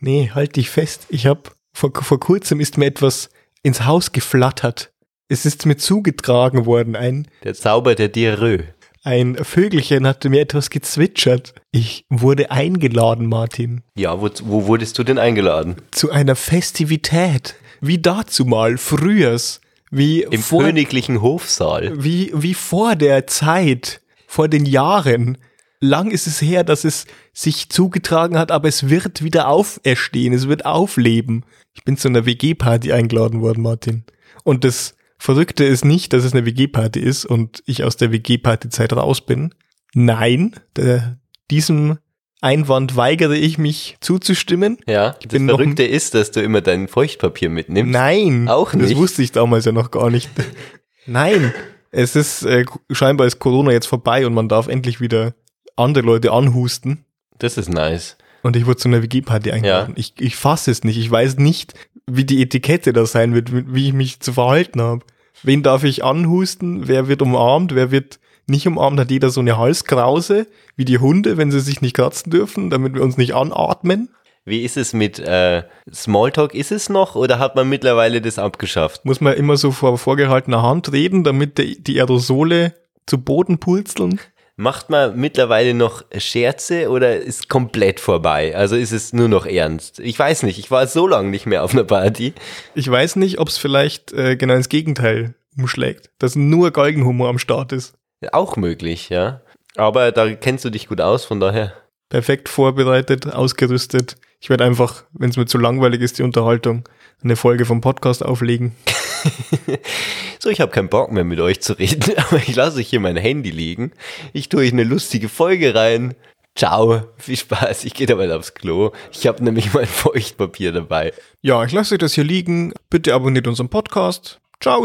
Nee, 0.00 0.30
halt 0.34 0.56
dich 0.56 0.70
fest. 0.70 1.06
Ich 1.08 1.26
habe 1.26 1.42
vor, 1.72 1.92
vor 1.94 2.20
kurzem 2.20 2.60
ist 2.60 2.76
mir 2.78 2.86
etwas 2.86 3.30
ins 3.62 3.84
Haus 3.86 4.12
geflattert. 4.12 4.92
Es 5.28 5.46
ist 5.46 5.64
mir 5.66 5.76
zugetragen 5.76 6.66
worden. 6.66 6.96
Ein, 6.96 7.28
Der 7.44 7.54
Zauber 7.54 7.94
der 7.94 8.08
Dirö. 8.08 8.58
ein 9.02 9.36
Vögelchen 9.42 10.06
hatte 10.06 10.28
mir 10.28 10.42
etwas 10.42 10.68
gezwitschert. 10.70 11.54
Ich 11.72 12.04
wurde 12.10 12.50
eingeladen, 12.50 13.26
Martin, 13.26 13.82
Ja, 13.96 14.20
wo, 14.20 14.28
wo 14.42 14.66
wurdest 14.66 14.98
du 14.98 15.04
denn 15.04 15.18
eingeladen? 15.18 15.76
zu 15.92 16.10
einer 16.10 16.36
Festivität. 16.36 17.54
Wie 17.80 17.98
dazu 17.98 18.44
mal, 18.44 18.76
frühers. 18.78 19.60
Wie 19.90 20.22
Im 20.22 20.42
vor, 20.42 20.64
königlichen 20.64 21.22
Hofsaal. 21.22 21.92
wie, 22.02 22.30
wie 22.34 22.54
vor 22.54 22.96
der 22.96 23.26
Zeit, 23.26 24.00
vor 24.26 24.48
den 24.48 24.66
Jahren. 24.66 25.38
Lang 25.84 26.10
ist 26.10 26.26
es 26.26 26.40
her, 26.40 26.64
dass 26.64 26.84
es 26.84 27.06
sich 27.32 27.68
zugetragen 27.68 28.38
hat, 28.38 28.50
aber 28.50 28.68
es 28.68 28.88
wird 28.88 29.22
wieder 29.22 29.48
auferstehen, 29.48 30.32
es 30.32 30.48
wird 30.48 30.64
aufleben. 30.64 31.44
Ich 31.74 31.84
bin 31.84 31.96
zu 31.96 32.08
einer 32.08 32.24
WG-Party 32.26 32.92
eingeladen 32.92 33.40
worden, 33.42 33.62
Martin. 33.62 34.04
Und 34.44 34.64
das 34.64 34.94
Verrückte 35.18 35.64
ist 35.64 35.84
nicht, 35.84 36.12
dass 36.12 36.24
es 36.24 36.32
eine 36.32 36.46
WG-Party 36.46 37.00
ist 37.00 37.24
und 37.24 37.62
ich 37.66 37.84
aus 37.84 37.96
der 37.96 38.12
WG-Party-Zeit 38.12 38.92
raus 38.94 39.20
bin. 39.24 39.54
Nein, 39.94 40.54
der, 40.76 41.18
Diesem 41.50 41.98
Einwand 42.40 42.96
weigere 42.96 43.36
ich 43.36 43.58
mich 43.58 43.96
zuzustimmen. 44.00 44.78
Ja, 44.86 45.10
das 45.22 45.32
bin 45.32 45.46
noch 45.46 45.56
Verrückte 45.58 45.84
ist, 45.84 46.14
dass 46.14 46.30
du 46.30 46.42
immer 46.42 46.60
dein 46.60 46.88
Feuchtpapier 46.88 47.48
mitnimmst. 47.50 47.92
Nein, 47.92 48.48
Auch 48.48 48.72
Das 48.72 48.80
nicht? 48.80 48.96
wusste 48.96 49.22
ich 49.22 49.32
damals 49.32 49.64
ja 49.64 49.72
noch 49.72 49.90
gar 49.90 50.10
nicht. 50.10 50.28
Nein, 51.06 51.52
es 51.90 52.16
ist 52.16 52.42
äh, 52.44 52.64
scheinbar 52.90 53.26
ist 53.26 53.38
Corona 53.38 53.72
jetzt 53.72 53.86
vorbei 53.86 54.26
und 54.26 54.34
man 54.34 54.48
darf 54.48 54.68
endlich 54.68 55.00
wieder 55.00 55.34
andere 55.76 56.04
Leute 56.04 56.32
anhusten. 56.32 57.04
Das 57.38 57.56
ist 57.56 57.68
nice. 57.68 58.16
Und 58.42 58.56
ich 58.56 58.66
wurde 58.66 58.76
zu 58.76 58.88
einer 58.88 59.02
WG-Party 59.02 59.52
eingeladen. 59.52 59.94
Ich, 59.96 60.14
ich 60.18 60.36
fasse 60.36 60.70
es 60.70 60.84
nicht. 60.84 60.98
Ich 60.98 61.10
weiß 61.10 61.38
nicht, 61.38 61.74
wie 62.06 62.24
die 62.24 62.42
Etikette 62.42 62.92
da 62.92 63.06
sein 63.06 63.34
wird, 63.34 63.52
wie 63.52 63.74
wie 63.74 63.88
ich 63.88 63.92
mich 63.94 64.20
zu 64.20 64.34
verhalten 64.34 64.82
habe. 64.82 65.04
Wen 65.42 65.62
darf 65.62 65.84
ich 65.84 66.04
anhusten? 66.04 66.86
Wer 66.86 67.08
wird 67.08 67.22
umarmt? 67.22 67.74
Wer 67.74 67.90
wird 67.90 68.20
nicht 68.46 68.66
umarmt? 68.66 69.00
Hat 69.00 69.10
jeder 69.10 69.30
so 69.30 69.40
eine 69.40 69.56
Halskrause, 69.56 70.46
wie 70.76 70.84
die 70.84 70.98
Hunde, 70.98 71.36
wenn 71.36 71.50
sie 71.50 71.60
sich 71.60 71.80
nicht 71.80 71.96
kratzen 71.96 72.30
dürfen, 72.30 72.70
damit 72.70 72.94
wir 72.94 73.02
uns 73.02 73.16
nicht 73.16 73.34
anatmen? 73.34 74.10
Wie 74.44 74.62
ist 74.62 74.76
es 74.76 74.92
mit 74.92 75.18
äh, 75.18 75.62
Smalltalk? 75.92 76.54
Ist 76.54 76.70
es 76.70 76.90
noch 76.90 77.14
oder 77.14 77.38
hat 77.38 77.56
man 77.56 77.68
mittlerweile 77.68 78.20
das 78.20 78.38
abgeschafft? 78.38 79.06
Muss 79.06 79.22
man 79.22 79.34
immer 79.34 79.56
so 79.56 79.70
vor 79.70 79.96
vorgehaltener 79.96 80.62
Hand 80.62 80.92
reden, 80.92 81.24
damit 81.24 81.56
die, 81.56 81.82
die 81.82 81.98
Aerosole 81.98 82.74
zu 83.06 83.16
Boden 83.16 83.58
purzeln? 83.58 84.20
Macht 84.56 84.88
man 84.88 85.16
mittlerweile 85.18 85.74
noch 85.74 86.04
Scherze 86.16 86.88
oder 86.88 87.16
ist 87.16 87.48
komplett 87.48 87.98
vorbei? 87.98 88.56
Also 88.56 88.76
ist 88.76 88.92
es 88.92 89.12
nur 89.12 89.28
noch 89.28 89.46
ernst? 89.46 89.98
Ich 89.98 90.16
weiß 90.16 90.44
nicht, 90.44 90.60
ich 90.60 90.70
war 90.70 90.86
so 90.86 91.08
lange 91.08 91.30
nicht 91.30 91.46
mehr 91.46 91.64
auf 91.64 91.72
einer 91.72 91.82
Party. 91.82 92.34
Ich 92.76 92.88
weiß 92.88 93.16
nicht, 93.16 93.40
ob 93.40 93.48
es 93.48 93.58
vielleicht 93.58 94.12
äh, 94.12 94.36
genau 94.36 94.54
ins 94.54 94.68
Gegenteil 94.68 95.34
umschlägt, 95.58 96.10
dass 96.18 96.36
nur 96.36 96.70
Galgenhumor 96.70 97.28
am 97.28 97.40
Start 97.40 97.72
ist. 97.72 97.94
Auch 98.30 98.56
möglich, 98.56 99.08
ja. 99.08 99.40
Aber 99.76 100.12
da 100.12 100.32
kennst 100.34 100.64
du 100.64 100.70
dich 100.70 100.86
gut 100.86 101.00
aus, 101.00 101.24
von 101.24 101.40
daher. 101.40 101.72
Perfekt 102.08 102.48
vorbereitet, 102.48 103.26
ausgerüstet. 103.26 104.16
Ich 104.38 104.50
werde 104.50 104.64
einfach, 104.64 105.02
wenn 105.12 105.30
es 105.30 105.36
mir 105.36 105.46
zu 105.46 105.58
langweilig 105.58 106.00
ist, 106.00 106.18
die 106.18 106.22
Unterhaltung, 106.22 106.88
eine 107.24 107.34
Folge 107.34 107.64
vom 107.64 107.80
Podcast 107.80 108.24
auflegen. 108.24 108.76
So, 110.44 110.50
ich 110.50 110.60
habe 110.60 110.72
keinen 110.72 110.90
Bock 110.90 111.10
mehr 111.10 111.24
mit 111.24 111.40
euch 111.40 111.62
zu 111.62 111.72
reden, 111.72 112.14
aber 112.18 112.36
ich 112.36 112.54
lasse 112.54 112.78
euch 112.78 112.88
hier 112.88 113.00
mein 113.00 113.16
Handy 113.16 113.50
liegen. 113.50 113.92
Ich 114.34 114.50
tue 114.50 114.60
euch 114.60 114.72
eine 114.72 114.84
lustige 114.84 115.30
Folge 115.30 115.74
rein. 115.74 116.14
Ciao, 116.54 117.02
viel 117.16 117.38
Spaß. 117.38 117.84
Ich 117.84 117.94
gehe 117.94 118.06
dabei 118.06 118.32
aufs 118.34 118.52
Klo. 118.52 118.92
Ich 119.10 119.26
habe 119.26 119.42
nämlich 119.42 119.72
mein 119.72 119.86
Feuchtpapier 119.86 120.72
dabei. 120.72 121.14
Ja, 121.40 121.64
ich 121.64 121.72
lasse 121.72 121.94
euch 121.94 121.98
das 121.98 122.12
hier 122.12 122.24
liegen. 122.24 122.74
Bitte 122.90 123.14
abonniert 123.14 123.46
unseren 123.46 123.70
Podcast. 123.70 124.38
Ciao! 124.60 124.84